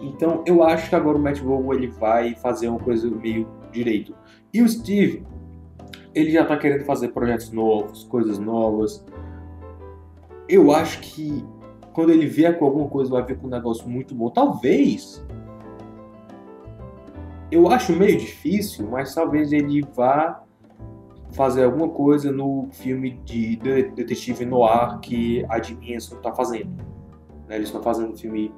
Então 0.00 0.42
eu 0.46 0.62
acho 0.62 0.90
que 0.90 0.94
agora 0.94 1.16
o 1.16 1.20
Matt 1.20 1.38
Vogel 1.38 1.72
ele 1.74 1.86
vai 1.86 2.34
fazer 2.34 2.68
uma 2.68 2.80
coisa 2.80 3.08
meio 3.08 3.48
direito. 3.72 4.14
E 4.52 4.60
o 4.60 4.68
Steve, 4.68 5.24
ele 6.14 6.30
já 6.30 6.44
tá 6.44 6.56
querendo 6.58 6.84
fazer 6.84 7.08
projetos 7.08 7.50
novos, 7.50 8.04
coisas 8.04 8.38
novas 8.38 9.02
eu 10.52 10.70
acho 10.70 11.00
que 11.00 11.44
quando 11.92 12.10
ele 12.10 12.26
vier 12.26 12.58
com 12.58 12.64
alguma 12.64 12.88
coisa, 12.88 13.10
vai 13.10 13.24
vir 13.24 13.38
com 13.38 13.46
um 13.46 13.50
negócio 13.50 13.88
muito 13.88 14.14
bom. 14.14 14.30
Talvez. 14.30 15.24
Eu 17.50 17.68
acho 17.68 17.92
meio 17.94 18.18
difícil, 18.18 18.88
mas 18.90 19.14
talvez 19.14 19.52
ele 19.52 19.82
vá 19.94 20.42
fazer 21.32 21.64
alguma 21.64 21.88
coisa 21.88 22.30
no 22.30 22.68
filme 22.70 23.20
de 23.24 23.56
detetive 23.56 24.44
noir 24.44 24.98
que 25.00 25.44
a 25.48 25.60
Jim 25.60 25.78
está 25.92 26.32
fazendo. 26.32 26.70
Né, 27.48 27.56
eles 27.56 27.68
estão 27.68 27.82
fazendo 27.82 28.12
um 28.12 28.16
filme 28.16 28.52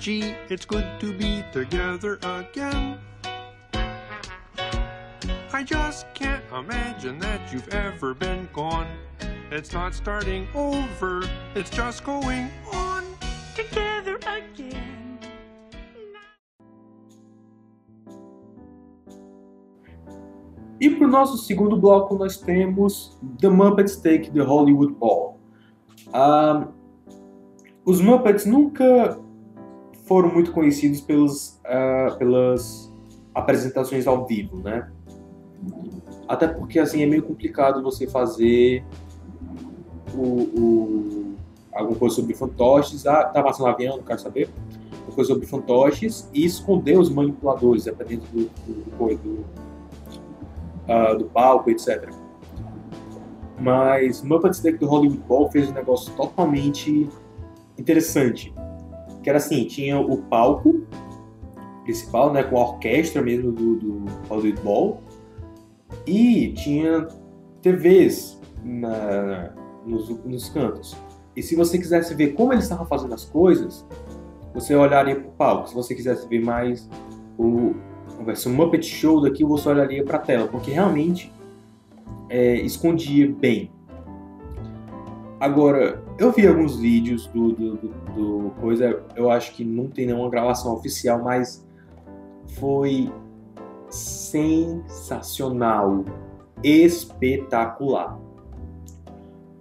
Gee, 0.04 0.34
it's 0.50 0.66
good 0.66 0.84
to 1.00 1.14
be 1.14 1.42
together 1.50 2.18
again. 2.24 2.98
I 5.50 5.62
just 5.64 6.04
can't 6.12 6.44
imagine 6.52 7.18
that 7.20 7.50
you've 7.50 7.68
ever 7.68 8.12
been 8.12 8.46
gone. 8.52 8.86
It's 9.50 9.72
not 9.72 9.94
starting 9.94 10.46
over, 10.54 11.22
it's 11.54 11.70
just 11.70 12.04
going 12.04 12.50
on 12.70 13.02
together 13.54 14.18
again. 14.26 15.18
E 20.78 20.90
para 20.90 21.06
o 21.06 21.10
nosso 21.10 21.38
segundo 21.38 21.78
bloco 21.78 22.14
nós 22.18 22.36
temos 22.36 23.18
The 23.40 23.48
Muppets 23.48 23.96
Take 23.96 24.32
the 24.32 24.42
Hollywood 24.42 24.92
Ball. 24.98 25.40
Um, 26.12 26.74
os 27.86 28.02
Muppets 28.02 28.44
nunca 28.44 29.23
foram 30.04 30.32
muito 30.32 30.52
conhecidos 30.52 31.00
pelos, 31.00 31.60
uh, 31.64 32.16
pelas 32.18 32.92
apresentações 33.34 34.06
ao 34.06 34.26
vivo, 34.26 34.58
né? 34.58 34.90
Até 36.28 36.46
porque 36.46 36.78
assim 36.78 37.02
é 37.02 37.06
meio 37.06 37.22
complicado 37.22 37.82
você 37.82 38.06
fazer 38.06 38.84
o, 40.14 40.22
o 40.22 41.34
alguma 41.72 41.98
coisa 41.98 42.16
sobre 42.16 42.34
fantoches. 42.34 43.06
Ah, 43.06 43.24
tá 43.24 43.42
passando 43.42 43.66
um 43.66 43.70
avião, 43.70 43.96
não 43.96 44.04
quero 44.04 44.20
saber. 44.20 44.48
Alguma 44.92 45.14
coisa 45.14 45.32
sobre 45.32 45.46
fantoches 45.46 46.28
e 46.32 46.44
esconder 46.44 46.98
os 46.98 47.10
manipuladores, 47.10 47.84
dependendo 47.84 48.22
do, 48.32 48.50
do, 48.66 49.16
do, 49.16 49.44
uh, 50.88 51.18
do 51.18 51.24
palco, 51.26 51.70
etc. 51.70 52.10
Mas 53.58 54.22
Muppets 54.22 54.60
Day 54.60 54.76
do 54.76 54.86
Hollywood 54.86 55.20
Bowl 55.26 55.50
fez 55.50 55.68
um 55.68 55.72
negócio 55.72 56.12
totalmente 56.14 57.08
interessante. 57.78 58.54
Que 59.24 59.30
era 59.30 59.38
assim, 59.38 59.64
tinha 59.64 59.98
o 59.98 60.18
palco 60.18 60.86
principal, 61.82 62.32
né, 62.32 62.42
com 62.42 62.58
a 62.58 62.60
orquestra 62.60 63.22
mesmo 63.22 63.50
do, 63.50 63.76
do 63.76 64.04
Hollywood 64.28 64.60
Bowl, 64.62 65.02
e 66.06 66.52
tinha 66.52 67.08
TVs 67.60 68.40
na, 68.62 69.50
nos, 69.86 70.08
nos 70.24 70.48
cantos. 70.48 70.96
E 71.36 71.42
se 71.42 71.56
você 71.56 71.78
quisesse 71.78 72.14
ver 72.14 72.34
como 72.34 72.52
eles 72.52 72.64
estavam 72.64 72.86
fazendo 72.86 73.14
as 73.14 73.24
coisas, 73.24 73.84
você 74.54 74.74
olharia 74.74 75.16
para 75.16 75.28
o 75.28 75.32
palco. 75.32 75.68
Se 75.68 75.74
você 75.74 75.94
quisesse 75.94 76.28
ver 76.28 76.42
mais 76.42 76.88
o, 77.36 77.74
o 78.18 78.50
Muppet 78.50 78.86
Show 78.86 79.20
daqui, 79.20 79.44
você 79.44 79.68
olharia 79.68 80.04
para 80.04 80.18
a 80.18 80.20
tela, 80.20 80.46
porque 80.46 80.70
realmente 80.70 81.32
é, 82.28 82.56
escondia 82.56 83.28
bem. 83.30 83.70
Agora, 85.40 86.02
eu 86.18 86.32
vi 86.32 86.46
alguns 86.46 86.76
vídeos 86.76 87.26
do, 87.26 87.52
do, 87.52 87.76
do, 87.76 87.88
do, 87.88 88.50
coisa, 88.60 89.02
eu 89.16 89.30
acho 89.30 89.52
que 89.52 89.64
não 89.64 89.88
tem 89.88 90.06
nenhuma 90.06 90.30
gravação 90.30 90.72
oficial, 90.72 91.22
mas 91.22 91.66
foi 92.58 93.12
sensacional, 93.90 96.04
espetacular. 96.62 98.18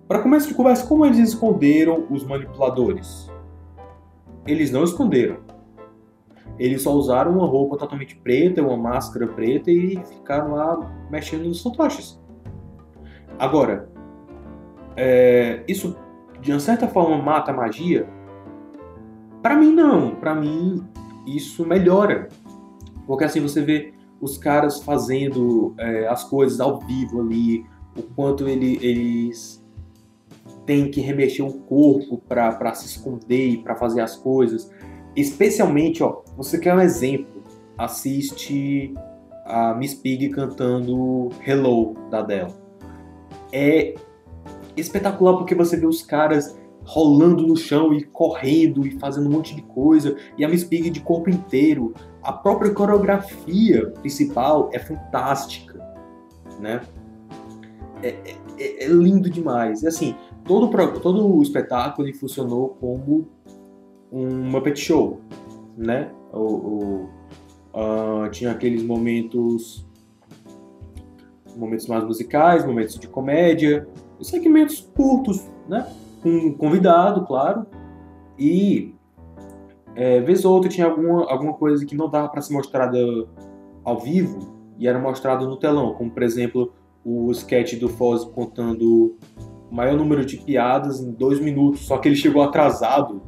Para 0.08 0.22
começo 0.22 0.48
de 0.48 0.54
conversa, 0.54 0.86
como 0.86 1.06
eles 1.06 1.18
esconderam 1.18 2.06
os 2.10 2.24
manipuladores? 2.24 3.30
Eles 4.46 4.72
não 4.72 4.84
esconderam. 4.84 5.38
Eles 6.60 6.84
só 6.84 6.94
usaram 6.94 7.32
uma 7.32 7.48
roupa 7.48 7.78
totalmente 7.78 8.16
preta, 8.18 8.62
uma 8.62 8.78
máscara 8.78 9.28
preta 9.28 9.72
e 9.72 9.98
ficaram 10.06 10.52
lá 10.52 11.08
mexendo 11.10 11.46
nos 11.46 11.62
fantoches. 11.62 12.22
Agora, 13.40 13.90
é, 14.96 15.64
isso 15.68 15.96
de 16.42 16.52
uma 16.52 16.60
certa 16.60 16.88
forma 16.88 17.18
mata 17.22 17.52
a 17.52 17.56
magia? 17.56 18.08
Para 19.42 19.56
mim 19.56 19.74
não. 19.74 20.16
Para 20.16 20.36
mim 20.36 20.84
isso 21.26 21.66
melhora, 21.66 22.28
porque 23.08 23.24
assim 23.24 23.40
você 23.40 23.62
vê 23.62 23.94
os 24.20 24.38
caras 24.38 24.82
fazendo 24.82 25.74
é, 25.78 26.08
as 26.08 26.24
coisas 26.24 26.60
ao 26.60 26.80
vivo 26.80 27.22
ali, 27.22 27.66
o 27.98 28.02
quanto 28.16 28.48
ele, 28.48 28.78
eles 28.82 29.64
têm 30.66 30.90
que 30.90 31.02
remexer 31.02 31.46
o 31.46 31.54
corpo 31.54 32.22
para 32.28 32.74
se 32.74 32.86
esconder 32.86 33.50
e 33.50 33.58
para 33.58 33.76
fazer 33.76 34.02
as 34.02 34.16
coisas. 34.16 34.72
Especialmente, 35.16 36.02
ó, 36.02 36.22
você 36.38 36.58
quer 36.58 36.74
um 36.74 36.80
exemplo, 36.80 37.44
assiste 37.78 38.94
a 39.46 39.74
Miss 39.74 39.94
Pig 39.94 40.30
cantando 40.30 41.30
Hello 41.46 41.94
da 42.10 42.20
Adele. 42.20 42.54
É 43.52 43.94
espetacular 44.76 45.38
porque 45.38 45.56
você 45.56 45.78
vê 45.78 45.86
os 45.86 46.02
caras 46.02 46.56
rolando 46.86 47.48
no 47.48 47.56
chão 47.56 47.94
e 47.94 48.04
correndo 48.04 48.86
e 48.86 48.92
fazendo 49.00 49.28
um 49.28 49.32
monte 49.32 49.56
de 49.56 49.62
coisa, 49.62 50.18
e 50.38 50.44
a 50.44 50.50
Miss 50.50 50.64
Pig 50.64 50.90
de 50.90 51.00
corpo 51.00 51.30
inteiro. 51.30 51.94
A 52.22 52.32
própria 52.32 52.74
coreografia 52.74 53.90
principal 54.02 54.70
é 54.74 54.80
fantástica, 54.80 55.80
né? 56.60 56.82
É, 58.02 58.16
é, 58.58 58.86
é 58.86 58.88
lindo 58.88 59.30
demais. 59.30 59.84
E 59.84 59.88
assim, 59.88 60.16
todo, 60.46 60.70
todo 61.00 61.28
o 61.28 61.42
espetáculo 61.42 62.08
ele 62.08 62.18
funcionou 62.18 62.70
como 62.80 63.28
um 64.12 64.50
Muppet 64.50 64.80
Show, 64.80 65.22
né? 65.78 66.12
O, 66.32 66.40
o 66.40 67.10
uh, 67.74 68.30
tinha 68.32 68.52
aqueles 68.52 68.84
momentos 68.84 69.86
momentos 71.56 71.88
mais 71.88 72.04
musicais, 72.04 72.66
momentos 72.66 72.98
de 72.98 73.08
comédia, 73.08 73.88
segmentos 74.24 74.82
curtos, 74.96 75.46
né? 75.68 75.88
Um 76.26 76.54
convidado, 76.54 77.26
claro, 77.26 77.66
e 78.38 78.96
é, 79.96 80.20
vez 80.22 80.44
ou 80.46 80.54
outra 80.54 80.70
tinha 80.70 80.88
alguma, 80.88 81.30
alguma 81.30 81.54
coisa 81.54 81.86
que 81.86 81.96
não 81.96 82.10
dava 82.10 82.30
para 82.30 82.42
ser 82.42 82.54
mostrada 82.54 82.98
ao 83.84 84.00
vivo 84.00 84.54
e 84.78 84.88
era 84.88 85.00
mostrado 85.00 85.48
no 85.48 85.58
telão, 85.58 85.94
como 85.94 86.10
por 86.10 86.24
exemplo 86.24 86.74
o 87.06 87.30
sketch 87.32 87.78
do 87.80 87.90
Foz 87.90 88.24
contando 88.24 89.18
o 89.70 89.76
maior 89.76 89.98
número 89.98 90.26
de 90.26 90.38
piadas 90.38 91.02
em 91.02 91.12
dois 91.12 91.40
minutos, 91.40 91.82
só 91.82 91.98
que 91.98 92.08
ele 92.08 92.16
chegou 92.16 92.42
atrasado. 92.42 93.22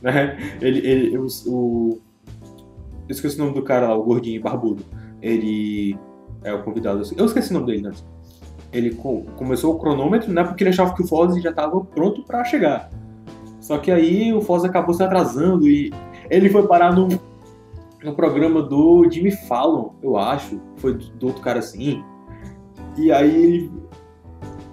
Né? 0.00 0.38
Ele, 0.60 0.78
ele, 0.86 1.18
o, 1.18 1.26
o, 1.46 2.00
eu 3.08 3.12
esqueci 3.12 3.36
o 3.36 3.44
nome 3.44 3.54
do 3.54 3.62
cara 3.62 3.88
lá, 3.88 3.96
o 3.96 4.02
gordinho 4.02 4.40
barbudo. 4.40 4.84
Ele 5.20 5.98
é 6.42 6.52
o 6.52 6.62
convidado. 6.62 7.02
Eu 7.16 7.26
esqueci 7.26 7.50
o 7.50 7.54
nome 7.54 7.66
dele, 7.66 7.82
né? 7.82 7.92
Ele 8.72 8.94
começou 9.36 9.74
o 9.74 9.78
cronômetro, 9.78 10.32
né? 10.32 10.44
Porque 10.44 10.62
ele 10.62 10.70
achava 10.70 10.94
que 10.94 11.02
o 11.02 11.06
Foz 11.06 11.40
já 11.42 11.50
estava 11.50 11.80
pronto 11.80 12.22
para 12.22 12.44
chegar. 12.44 12.90
Só 13.60 13.78
que 13.78 13.90
aí 13.90 14.32
o 14.32 14.40
Foz 14.40 14.64
acabou 14.64 14.94
se 14.94 15.02
atrasando 15.02 15.68
e 15.68 15.92
ele 16.30 16.48
foi 16.50 16.66
parar 16.66 16.94
no, 16.94 17.08
no 18.02 18.14
programa 18.14 18.62
do 18.62 19.08
Jimmy 19.10 19.30
Fallon, 19.30 19.90
eu 20.02 20.16
acho. 20.16 20.60
Foi 20.76 20.94
do, 20.94 21.26
outro 21.26 21.42
cara 21.42 21.58
assim. 21.58 22.02
E 22.96 23.10
aí 23.12 23.70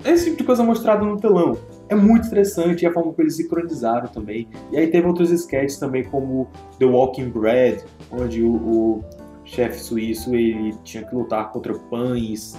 Esse 0.06 0.26
tipo 0.26 0.38
de 0.38 0.44
coisa 0.44 0.64
mostrado 0.64 1.06
no 1.06 1.18
telão. 1.18 1.58
É 1.90 1.96
muito 1.96 2.28
interessante 2.28 2.86
a 2.86 2.92
forma 2.92 3.12
como 3.12 3.24
eles 3.24 3.36
sincronizaram 3.36 4.08
também. 4.08 4.48
E 4.72 4.78
aí 4.78 4.88
teve 4.88 5.08
outros 5.08 5.32
sketches 5.32 5.78
também, 5.78 6.04
como 6.04 6.48
The 6.80 6.86
Walking 6.86 7.30
Bread, 7.30 7.84
onde 8.12 8.44
o, 8.44 8.54
o 8.54 9.04
chefe 9.44 9.80
suíço 9.80 10.36
ele 10.36 10.76
tinha 10.84 11.04
que 11.04 11.16
lutar 11.16 11.52
contra 11.52 11.74
pães. 11.74 12.56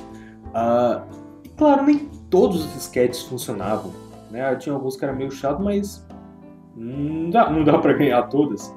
Uh, 0.48 1.02
e 1.08 1.25
claro, 1.56 1.84
nem 1.84 1.98
todos 2.30 2.64
os 2.64 2.76
sketches 2.76 3.22
funcionavam. 3.22 3.92
Né? 4.30 4.54
Tinha 4.56 4.74
alguns 4.74 4.96
que 4.96 5.04
eram 5.04 5.16
meio 5.16 5.30
chato, 5.30 5.62
mas 5.62 6.06
não 6.74 7.30
dá, 7.30 7.50
não 7.50 7.64
dá 7.64 7.78
para 7.78 7.92
ganhar 7.94 8.22
todas. 8.24 8.74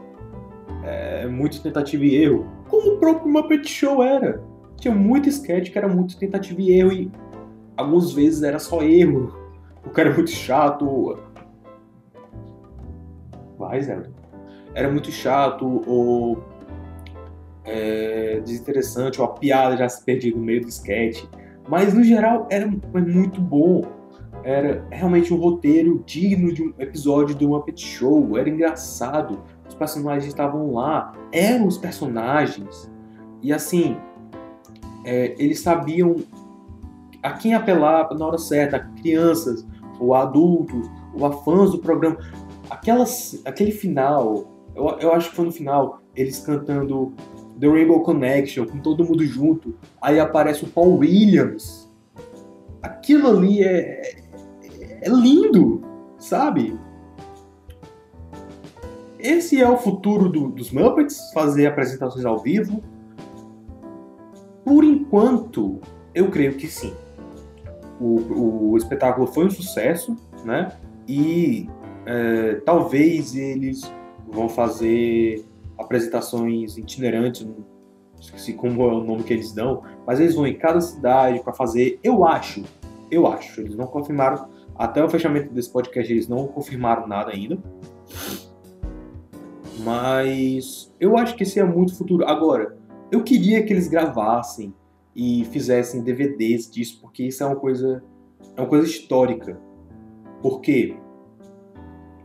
É 0.83 1.27
muito 1.27 1.61
tentativa 1.61 2.05
e 2.05 2.15
erro. 2.15 2.47
Como 2.67 2.93
o 2.93 2.97
próprio 2.99 3.31
Muppet 3.31 3.67
Show 3.67 4.01
era. 4.01 4.41
Tinha 4.77 4.95
muito 4.95 5.27
sketch 5.27 5.71
que 5.71 5.77
era 5.77 5.87
muito 5.87 6.17
tentativa 6.17 6.61
e 6.61 6.71
erro 6.71 6.91
e 6.93 7.11
algumas 7.75 8.13
vezes 8.13 8.43
era 8.43 8.59
só 8.59 8.81
erro. 8.81 9.37
O 9.85 9.89
cara 9.89 10.09
era 10.09 10.15
muito 10.15 10.31
chato. 10.31 11.17
Vai, 13.57 13.81
Zé. 13.81 14.01
Era 14.73 14.89
muito 14.89 15.11
chato 15.11 15.83
ou 15.85 16.41
é, 17.65 18.39
desinteressante, 18.39 19.19
ou 19.19 19.27
a 19.27 19.31
piada 19.31 19.75
já 19.75 19.89
se 19.89 20.03
perdia 20.03 20.33
no 20.33 20.41
meio 20.41 20.61
do 20.61 20.69
sketch. 20.69 21.25
Mas 21.69 21.93
no 21.93 22.03
geral 22.03 22.47
era 22.49 22.67
muito 22.67 23.39
bom 23.39 23.83
era 24.43 24.85
realmente 24.89 25.33
um 25.33 25.37
roteiro 25.37 26.03
digno 26.05 26.53
de 26.53 26.63
um 26.63 26.73
episódio 26.79 27.35
do 27.35 27.49
Muppet 27.49 27.85
Show, 27.85 28.37
era 28.37 28.49
engraçado, 28.49 29.39
os 29.67 29.75
personagens 29.75 30.25
estavam 30.25 30.73
lá, 30.73 31.13
eram 31.31 31.67
os 31.67 31.77
personagens. 31.77 32.89
E 33.41 33.51
assim, 33.51 33.97
é, 35.03 35.35
eles 35.37 35.61
sabiam 35.61 36.15
a 37.21 37.33
quem 37.33 37.53
apelar 37.53 38.13
na 38.17 38.25
hora 38.25 38.37
certa, 38.37 38.77
a 38.77 38.79
crianças, 38.79 39.67
ou 39.99 40.13
a 40.13 40.21
adultos, 40.21 40.89
ou 41.13 41.25
a 41.25 41.31
fãs 41.31 41.71
do 41.71 41.79
programa. 41.79 42.17
Aquelas, 42.69 43.41
aquele 43.45 43.71
final, 43.71 44.45
eu, 44.75 44.87
eu 44.99 45.13
acho 45.13 45.29
que 45.29 45.35
foi 45.35 45.45
no 45.45 45.51
final, 45.51 46.01
eles 46.15 46.39
cantando 46.39 47.13
The 47.59 47.67
Rainbow 47.67 48.01
Connection, 48.01 48.65
com 48.65 48.79
todo 48.79 49.03
mundo 49.03 49.25
junto, 49.25 49.75
aí 50.01 50.19
aparece 50.19 50.63
o 50.63 50.67
Paul 50.67 50.97
Williams. 50.99 51.91
Aquilo 52.81 53.27
ali 53.27 53.61
é, 53.63 54.15
é 55.01 55.09
lindo, 55.09 55.81
sabe? 56.17 56.79
Esse 59.19 59.61
é 59.61 59.69
o 59.69 59.77
futuro 59.77 60.29
do, 60.29 60.47
dos 60.47 60.71
Muppets, 60.71 61.31
fazer 61.33 61.67
apresentações 61.67 62.23
ao 62.23 62.39
vivo. 62.39 62.81
Por 64.63 64.83
enquanto, 64.83 65.81
eu 66.15 66.29
creio 66.29 66.55
que 66.55 66.67
sim. 66.67 66.93
O, 67.99 68.71
o 68.71 68.77
espetáculo 68.77 69.27
foi 69.27 69.45
um 69.45 69.49
sucesso, 69.49 70.15
né? 70.45 70.71
E 71.05 71.69
é, 72.05 72.55
talvez 72.65 73.35
eles 73.35 73.91
vão 74.31 74.47
fazer 74.47 75.43
apresentações 75.79 76.77
itinerantes, 76.77 77.47
esqueci 78.19 78.53
como 78.53 78.83
é 78.83 78.93
o 78.93 79.03
nome 79.03 79.23
que 79.23 79.33
eles 79.33 79.53
dão, 79.53 79.81
mas 80.05 80.19
eles 80.19 80.35
vão 80.35 80.45
em 80.45 80.57
cada 80.57 80.81
cidade 80.81 81.39
para 81.39 81.53
fazer. 81.53 81.99
Eu 82.03 82.25
acho, 82.25 82.63
eu 83.09 83.25
acho, 83.25 83.61
eles 83.61 83.75
não 83.75 83.87
confirmaram 83.87 84.49
até 84.75 85.03
o 85.03 85.09
fechamento 85.09 85.53
desse 85.53 85.71
podcast, 85.71 86.11
eles 86.11 86.27
não 86.27 86.47
confirmaram 86.47 87.07
nada 87.07 87.31
ainda. 87.31 87.57
Mas 89.79 90.93
eu 90.99 91.17
acho 91.17 91.35
que 91.35 91.43
esse 91.43 91.59
é 91.59 91.63
muito 91.63 91.95
futuro. 91.95 92.25
Agora, 92.27 92.77
eu 93.11 93.23
queria 93.23 93.63
que 93.63 93.71
eles 93.71 93.87
gravassem 93.87 94.73
e 95.15 95.45
fizessem 95.45 96.03
DVDs 96.03 96.69
disso, 96.69 96.99
porque 97.01 97.23
isso 97.23 97.43
é 97.43 97.45
uma 97.45 97.55
coisa, 97.55 98.03
é 98.55 98.61
uma 98.61 98.67
coisa 98.67 98.85
histórica. 98.85 99.59
Porque 100.41 100.97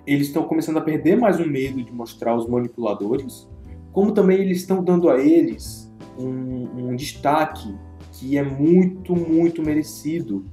eles 0.07 0.29
estão 0.29 0.45
começando 0.45 0.77
a 0.79 0.83
perder 0.83 1.17
mais 1.17 1.41
o 1.41 1.47
medo 1.47 1.83
de 1.83 1.93
mostrar 1.93 2.37
os 2.37 2.47
manipuladores, 2.47 3.49
como 3.93 4.13
também 4.13 4.41
eles 4.41 4.59
estão 4.59 4.83
dando 4.83 5.09
a 5.09 5.19
eles 5.19 5.93
um, 6.19 6.91
um 6.91 6.97
destaque 6.97 7.75
que 8.13 8.37
é 8.37 8.43
muito, 8.43 9.15
muito 9.15 9.63
merecido. 9.63 10.45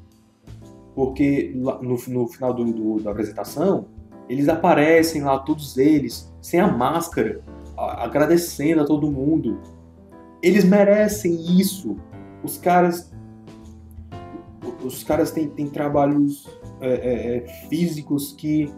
Porque 0.95 1.51
no, 1.55 1.97
no 2.07 2.27
final 2.27 2.53
do, 2.53 2.65
do, 2.65 2.99
da 3.01 3.11
apresentação, 3.11 3.87
eles 4.27 4.47
aparecem 4.47 5.21
lá, 5.21 5.39
todos 5.39 5.77
eles, 5.77 6.33
sem 6.41 6.59
a 6.59 6.67
máscara, 6.67 7.41
agradecendo 7.77 8.81
a 8.81 8.85
todo 8.85 9.11
mundo. 9.11 9.59
Eles 10.41 10.63
merecem 10.63 11.59
isso. 11.59 11.97
Os 12.43 12.57
caras. 12.57 13.11
Os 14.83 15.03
caras 15.03 15.31
têm, 15.31 15.47
têm 15.49 15.67
trabalhos 15.67 16.47
é, 16.79 16.89
é, 16.89 17.37
é 17.37 17.47
físicos 17.69 18.33
que 18.33 18.71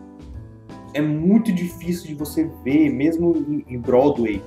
é 0.93 1.01
muito 1.01 1.51
difícil 1.51 2.07
de 2.07 2.15
você 2.15 2.49
ver, 2.63 2.89
mesmo 2.89 3.63
em 3.67 3.79
Broadway, 3.79 4.41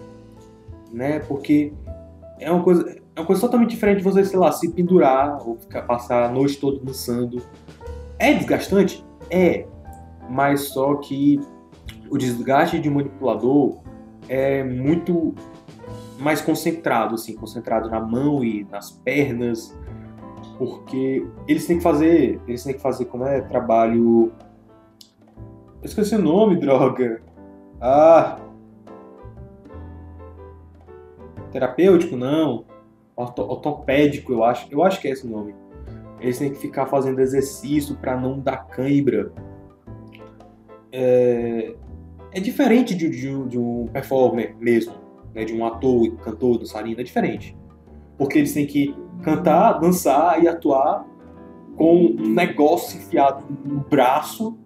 né? 0.93 1.21
Porque 1.21 1.73
é 2.39 2.51
uma 2.51 2.63
coisa, 2.63 2.97
é 3.15 3.21
uma 3.21 3.27
coisa 3.27 3.41
totalmente 3.41 3.71
diferente 3.71 3.99
de 3.99 4.05
você, 4.05 4.25
sei 4.25 4.39
lá, 4.39 4.53
se 4.53 4.71
pendurar 4.71 5.47
ou 5.47 5.57
ficar, 5.57 5.83
passar 5.83 6.25
a 6.25 6.29
noite 6.29 6.59
toda 6.59 6.79
dançando. 6.79 7.43
É 8.19 8.33
desgastante? 8.35 9.05
É. 9.31 9.67
Mas 10.29 10.69
só 10.69 10.97
que 10.97 11.41
o 12.11 12.19
desgaste 12.19 12.79
de 12.79 12.91
manipulador 12.91 13.79
é 14.29 14.63
muito 14.65 15.35
mais 16.19 16.41
concentrado, 16.41 17.15
assim, 17.15 17.35
concentrado 17.35 17.91
na 17.91 18.01
mão 18.01 18.43
e 18.45 18.65
nas 18.71 18.91
pernas, 18.91 19.77
porque 20.59 21.27
eles 21.47 21.67
têm 21.67 21.77
que 21.77 21.83
fazer, 21.83 22.41
eles 22.47 22.65
têm 22.65 22.75
que 22.75 22.81
fazer 22.81 23.05
como 23.07 23.25
é 23.25 23.41
trabalho. 23.41 24.33
Esqueci 25.87 26.16
o 26.16 26.18
nome, 26.20 26.57
droga. 26.57 27.22
Ah, 27.81 28.40
terapêutico 31.53 32.16
não, 32.16 32.64
ortopédico, 33.14 34.33
eu 34.33 34.42
acho, 34.42 34.66
eu 34.68 34.83
acho 34.83 35.01
que 35.01 35.07
é 35.07 35.12
esse 35.12 35.25
o 35.25 35.31
nome. 35.31 35.55
Eles 36.20 36.38
têm 36.38 36.51
que 36.51 36.59
ficar 36.59 36.87
fazendo 36.87 37.20
exercício 37.20 37.94
para 37.96 38.20
não 38.20 38.40
dar 38.40 38.66
cãibra. 38.66 39.33
É, 40.90 41.77
é 42.33 42.40
diferente 42.40 42.92
de, 42.92 43.09
de, 43.09 43.49
de 43.49 43.59
um 43.59 43.87
performer 43.87 44.57
mesmo 44.59 44.94
né, 45.33 45.44
de 45.44 45.55
um 45.55 45.64
ator, 45.64 46.16
cantor, 46.16 46.59
dançarino, 46.59 47.01
é 47.01 47.05
diferente. 47.05 47.57
Porque 48.18 48.38
eles 48.38 48.53
têm 48.53 48.66
que 48.66 48.92
cantar, 49.22 49.75
dançar 49.75 50.42
e 50.42 50.49
atuar 50.49 51.07
com 51.77 52.07
um 52.07 52.29
negócio 52.35 52.99
enfiado 52.99 53.44
no 53.64 53.81
braço 53.81 54.59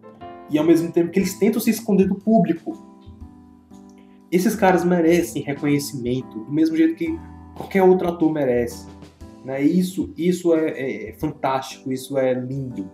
e 0.51 0.59
ao 0.59 0.65
mesmo 0.65 0.91
tempo 0.91 1.11
que 1.11 1.19
eles 1.19 1.39
tentam 1.39 1.61
se 1.61 1.71
esconder 1.71 2.09
do 2.09 2.17
público. 2.17 2.73
Esses 4.31 4.55
caras 4.55 4.85
merecem 4.85 5.43
reconhecimento 5.43 6.45
do 6.45 6.53
mesmo 6.53 6.77
jeito 6.77 6.95
que 6.95 7.19
qualquer 7.57 7.83
outro 7.83 8.09
ator 8.09 8.33
merece. 8.33 8.87
Né? 9.45 9.63
Isso, 9.63 10.13
isso 10.17 10.55
é, 10.55 10.71
é, 10.71 11.11
é 11.11 11.13
fantástico, 11.15 11.93
isso 11.93 12.19
é 12.19 12.35
lindo. 12.35 12.91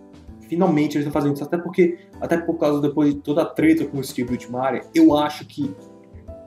Finalmente 0.47 0.95
eles 0.95 1.05
estão 1.05 1.11
fazendo 1.11 1.35
isso, 1.35 1.43
até 1.43 1.57
porque, 1.57 1.97
até 2.21 2.37
por 2.37 2.57
causa 2.57 2.81
depois 2.81 3.13
de 3.13 3.19
toda 3.19 3.41
a 3.41 3.45
treta 3.45 3.85
com 3.85 3.99
o 3.99 4.03
Steve 4.03 4.31
Whitmire, 4.31 4.83
eu 4.95 5.15
acho 5.15 5.45
que 5.45 5.75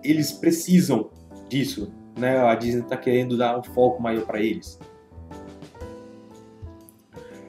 eles 0.03 0.33
precisam 0.33 1.11
disso, 1.49 1.93
né? 2.19 2.39
A 2.39 2.55
Disney 2.55 2.83
está 2.83 2.97
querendo 2.97 3.37
dar 3.37 3.59
um 3.59 3.63
foco 3.63 4.03
maior 4.03 4.25
para 4.25 4.41
eles. 4.41 4.79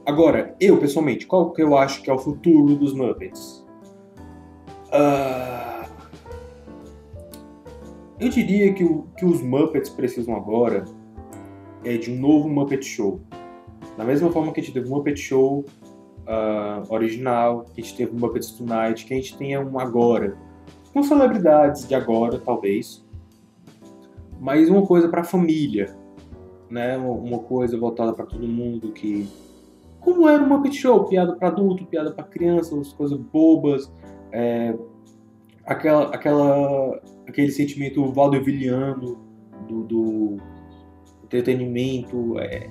Agora, 0.06 0.56
eu 0.60 0.78
pessoalmente, 0.78 1.28
qual 1.28 1.52
que 1.52 1.62
eu 1.62 1.78
acho 1.78 2.02
que 2.02 2.10
é 2.10 2.14
o 2.14 2.18
futuro 2.18 2.76
dos 2.76 2.94
Muppets? 2.94 3.66
Uh... 4.88 5.82
Eu 8.20 8.30
diria 8.30 8.74
que 8.74 8.84
o 8.84 9.08
que 9.18 9.26
os 9.26 9.42
Muppets 9.42 9.90
precisam 9.90 10.36
agora 10.36 10.86
é 11.84 11.98
de 11.98 12.12
um 12.12 12.20
novo 12.20 12.48
Muppet 12.48 12.86
Show. 12.86 13.20
Da 13.98 14.04
mesma 14.04 14.32
forma 14.32 14.52
que 14.52 14.60
a 14.60 14.64
gente 14.64 14.74
teve 14.74 14.88
um 14.88 14.96
Muppet 14.96 15.20
Show 15.20 15.66
uh, 16.28 16.94
original, 16.94 17.66
que 17.74 17.82
a 17.82 17.84
gente 17.84 17.98
teve 17.98 18.16
um 18.16 18.20
Muppets 18.20 18.52
Tonight, 18.52 19.06
que 19.06 19.14
a 19.14 19.18
gente 19.18 19.36
tenha 19.38 19.60
um 19.60 19.80
agora. 19.80 20.38
Com 20.94 21.02
celebridades 21.02 21.88
de 21.88 21.96
agora, 21.96 22.38
talvez 22.40 23.04
mas 24.42 24.68
uma 24.72 24.84
coisa 24.84 25.08
para 25.08 25.22
a 25.22 25.24
família, 25.24 25.96
né? 26.68 26.98
Uma 26.98 27.38
coisa 27.38 27.78
voltada 27.78 28.12
para 28.12 28.26
todo 28.26 28.48
mundo 28.48 28.92
que 28.92 29.30
como 30.02 30.28
era 30.28 30.44
uma 30.44 30.58
Muppet 30.58 30.76
Show, 30.76 31.06
piada 31.06 31.34
para 31.36 31.48
adulto, 31.48 31.86
piada 31.86 32.12
para 32.12 32.24
criança, 32.24 32.76
coisas 32.98 33.18
bobas, 33.18 33.92
é, 34.32 34.76
aquela, 35.66 36.14
aquela, 36.14 37.02
aquele 37.28 37.52
sentimento 37.52 38.04
vaudevilliano 38.12 39.18
do, 39.68 39.84
do 39.84 40.38
entretenimento. 41.24 42.40
É. 42.40 42.70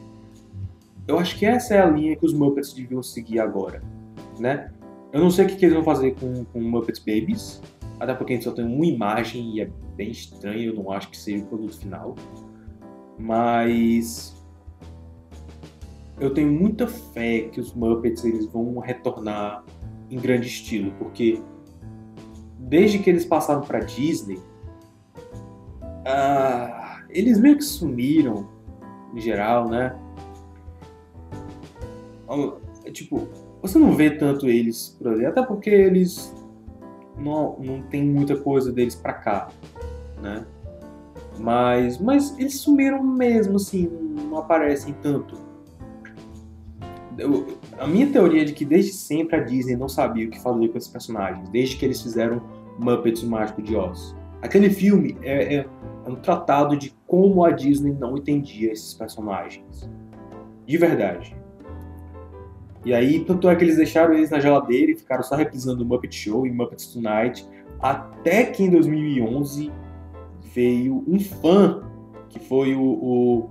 Eu 1.06 1.18
acho 1.18 1.38
que 1.38 1.46
essa 1.46 1.74
é 1.74 1.80
a 1.80 1.86
linha 1.86 2.16
que 2.16 2.26
os 2.26 2.34
Muppets 2.34 2.72
deviam 2.72 3.02
seguir 3.02 3.38
agora, 3.38 3.82
né? 4.38 4.70
Eu 5.12 5.20
não 5.20 5.30
sei 5.30 5.46
o 5.46 5.48
que, 5.48 5.56
que 5.56 5.64
eles 5.64 5.74
vão 5.74 5.84
fazer 5.84 6.14
com, 6.16 6.44
com 6.44 6.60
Muppets 6.60 7.00
Babies, 7.00 7.62
até 7.98 8.14
porque 8.14 8.32
a 8.32 8.36
gente 8.36 8.44
só 8.44 8.52
tem 8.52 8.64
uma 8.64 8.86
imagem 8.86 9.56
e 9.56 9.60
é 9.60 9.70
bem 9.96 10.10
estranho, 10.10 10.70
eu 10.70 10.74
não 10.74 10.90
acho 10.90 11.10
que 11.10 11.16
seja 11.16 11.44
o 11.44 11.46
produto 11.46 11.78
final. 11.78 12.14
Mas 13.18 14.39
eu 16.20 16.32
tenho 16.34 16.52
muita 16.52 16.86
fé 16.86 17.48
que 17.50 17.58
os 17.58 17.72
Muppets 17.72 18.24
eles 18.24 18.46
vão 18.46 18.78
retornar 18.78 19.64
em 20.10 20.18
grande 20.18 20.46
estilo, 20.46 20.92
porque 20.98 21.40
desde 22.58 22.98
que 22.98 23.08
eles 23.08 23.24
passaram 23.24 23.62
para 23.62 23.80
Disney, 23.80 24.38
uh, 25.82 27.02
eles 27.08 27.40
meio 27.40 27.56
que 27.56 27.64
sumiram 27.64 28.46
em 29.14 29.20
geral, 29.20 29.68
né? 29.68 29.98
Tipo, 32.92 33.26
você 33.62 33.78
não 33.78 33.92
vê 33.92 34.10
tanto 34.10 34.46
eles 34.46 34.96
por 34.98 35.08
ali, 35.08 35.24
até 35.24 35.42
porque 35.42 35.70
eles 35.70 36.34
não, 37.16 37.58
não 37.58 37.82
tem 37.82 38.04
muita 38.04 38.36
coisa 38.36 38.70
deles 38.70 38.94
para 38.94 39.14
cá, 39.14 39.48
né? 40.20 40.44
Mas, 41.38 41.98
mas 41.98 42.38
eles 42.38 42.60
sumiram 42.60 43.02
mesmo, 43.02 43.56
assim, 43.56 43.88
não 44.28 44.38
aparecem 44.38 44.94
tanto. 45.02 45.49
Eu, 47.20 47.46
a 47.78 47.86
minha 47.86 48.06
teoria 48.10 48.42
é 48.42 48.44
de 48.44 48.52
que 48.52 48.64
desde 48.64 48.92
sempre 48.92 49.36
a 49.36 49.40
Disney 49.40 49.76
não 49.76 49.88
sabia 49.88 50.26
o 50.26 50.30
que 50.30 50.40
fazer 50.40 50.68
com 50.68 50.78
esses 50.78 50.88
personagens, 50.88 51.48
desde 51.50 51.76
que 51.76 51.84
eles 51.84 52.00
fizeram 52.00 52.42
Muppets 52.78 53.22
Mágico 53.22 53.60
de 53.60 53.76
Oz. 53.76 54.16
Aquele 54.40 54.70
filme 54.70 55.16
é, 55.22 55.56
é, 55.56 55.66
é 56.06 56.08
um 56.08 56.16
tratado 56.16 56.76
de 56.76 56.94
como 57.06 57.44
a 57.44 57.50
Disney 57.50 57.92
não 57.92 58.16
entendia 58.16 58.72
esses 58.72 58.94
personagens. 58.94 59.88
De 60.66 60.78
verdade. 60.78 61.36
E 62.84 62.94
aí, 62.94 63.22
tanto 63.24 63.48
é 63.50 63.54
que 63.54 63.62
eles 63.62 63.76
deixaram 63.76 64.14
eles 64.14 64.30
na 64.30 64.40
geladeira 64.40 64.92
e 64.92 64.96
ficaram 64.96 65.22
só 65.22 65.36
reprisando 65.36 65.84
Muppet 65.84 66.14
Show 66.14 66.46
e 66.46 66.50
Muppets 66.50 66.86
Tonight, 66.86 67.46
até 67.78 68.44
que 68.44 68.62
em 68.62 68.70
2011 68.70 69.70
veio 70.54 71.04
um 71.06 71.20
fã, 71.20 71.82
que 72.30 72.38
foi 72.38 72.74
o, 72.74 73.50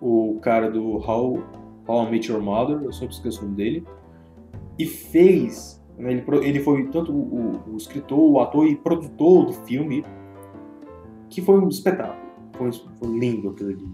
o, 0.00 0.34
o 0.34 0.40
cara 0.40 0.68
do 0.68 0.96
How, 0.96 1.40
How 1.86 2.06
I 2.06 2.10
Met 2.10 2.30
Your 2.30 2.40
Mother, 2.40 2.82
eu 2.82 2.92
sempre 2.92 3.14
esqueço 3.14 3.40
o 3.40 3.44
nome 3.44 3.56
dele, 3.56 3.86
e 4.78 4.86
fez, 4.86 5.82
né, 5.98 6.12
ele, 6.12 6.24
ele 6.46 6.60
foi 6.60 6.86
tanto 6.88 7.12
o, 7.12 7.60
o, 7.72 7.76
escritor, 7.76 8.18
o 8.18 8.40
ator 8.40 8.66
e 8.66 8.76
produtor 8.76 9.46
do 9.46 9.52
filme, 9.52 10.04
que 11.28 11.40
foi 11.40 11.58
um 11.58 11.68
espetáculo, 11.68 12.20
foi, 12.52 12.72
foi 12.72 13.18
lindo 13.18 13.50
aquilo 13.50 13.70
ali. 13.70 13.88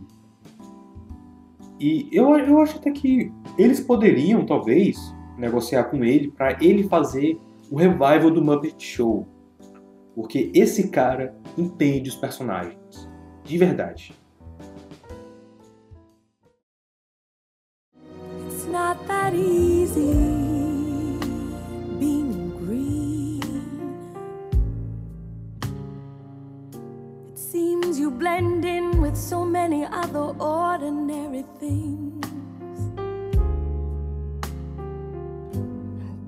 E 1.80 2.08
eu, 2.10 2.36
eu 2.36 2.60
acho 2.60 2.76
até 2.76 2.90
que 2.90 3.32
eles 3.56 3.80
poderiam, 3.80 4.44
talvez, 4.44 5.14
negociar 5.36 5.84
com 5.84 6.04
ele 6.04 6.30
para 6.30 6.56
ele 6.62 6.82
fazer 6.84 7.40
o 7.70 7.76
revival 7.76 8.30
do 8.30 8.42
Muppet 8.42 8.84
Show. 8.84 9.26
Porque 10.14 10.50
esse 10.52 10.88
cara 10.88 11.36
entende 11.56 12.08
os 12.08 12.16
personagens. 12.16 13.08
De 13.44 13.56
verdade. 13.56 14.12
Not 19.30 19.38
easy 19.38 20.12
being 21.98 22.50
green. 22.56 23.42
It 27.32 27.38
seems 27.38 28.00
you 28.00 28.10
blend 28.10 28.64
in 28.64 29.02
with 29.02 29.16
so 29.16 29.44
many 29.44 29.84
other 29.84 30.32
ordinary 30.40 31.44
things. 31.60 32.24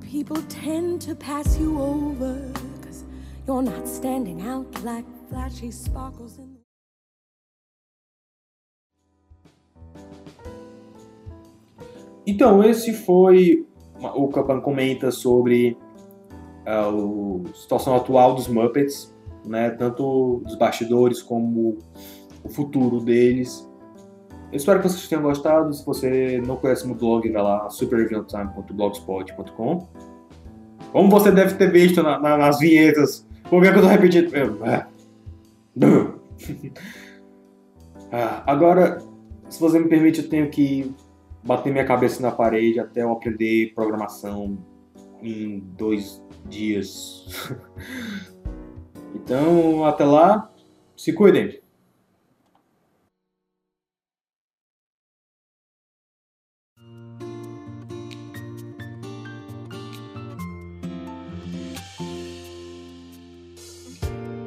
People 0.03 0.43
tend 0.51 1.01
to 1.03 1.15
pass 1.15 1.59
you 1.59 1.81
over, 1.81 2.53
cause 2.83 3.05
You're 3.47 3.63
not 3.63 3.89
standing 3.89 4.43
out 4.43 4.85
like 4.85 5.07
flashy 5.31 5.71
sparkles 5.71 6.37
in 6.37 6.50
Então, 12.27 12.63
esse 12.63 12.93
foi 12.93 13.67
o 14.15 14.29
Capan 14.29 14.61
comenta 14.61 15.11
sobre 15.11 15.77
a 16.67 16.91
situação 17.55 17.97
atual 17.97 18.35
dos 18.35 18.47
Muppets, 18.49 19.17
né, 19.45 19.71
tanto 19.71 20.43
dos 20.45 20.57
bastidores 20.57 21.23
como 21.23 21.79
o 22.45 22.49
futuro 22.49 23.01
deles. 23.01 23.69
Eu 24.53 24.57
espero 24.57 24.81
que 24.81 24.89
vocês 24.89 25.07
tenham 25.09 25.23
gostado. 25.23 25.73
Se 25.73 25.87
você 25.87 26.43
não 26.45 26.57
conhece 26.57 26.85
meu 26.87 26.97
blog, 26.97 27.31
vai 27.31 27.43
lá, 27.43 27.71
superreviewtime.blogspot.com. 27.71 29.89
Como 30.93 31.09
você 31.09 31.31
deve 31.31 31.55
ter 31.55 31.71
visto 31.71 32.03
na, 32.03 32.19
na, 32.19 32.37
nas 32.37 32.59
vinhetas, 32.59 33.25
vou 33.49 33.61
ver 33.61 33.73
que 33.73 33.79
eu 33.79 33.83
tô 33.83 33.89
repetindo. 33.89 34.35
É. 34.67 34.85
ah, 38.11 38.43
agora, 38.45 38.99
se 39.49 39.61
você 39.61 39.79
me 39.79 39.89
permite, 39.89 40.23
eu 40.23 40.29
tenho 40.29 40.51
que 40.51 40.93
bater 41.43 41.73
minha 41.73 41.85
cabeça 41.85 42.23
na 42.23 42.31
parede 42.31 42.81
até 42.81 43.03
eu 43.03 43.13
aprender 43.13 43.73
programação 43.75 44.59
em 45.23 45.61
dois 45.77 46.23
dias. 46.47 47.27
então, 49.15 49.85
até 49.85 50.05
lá, 50.05 50.51
se 50.97 51.13
cuidem. 51.13 51.61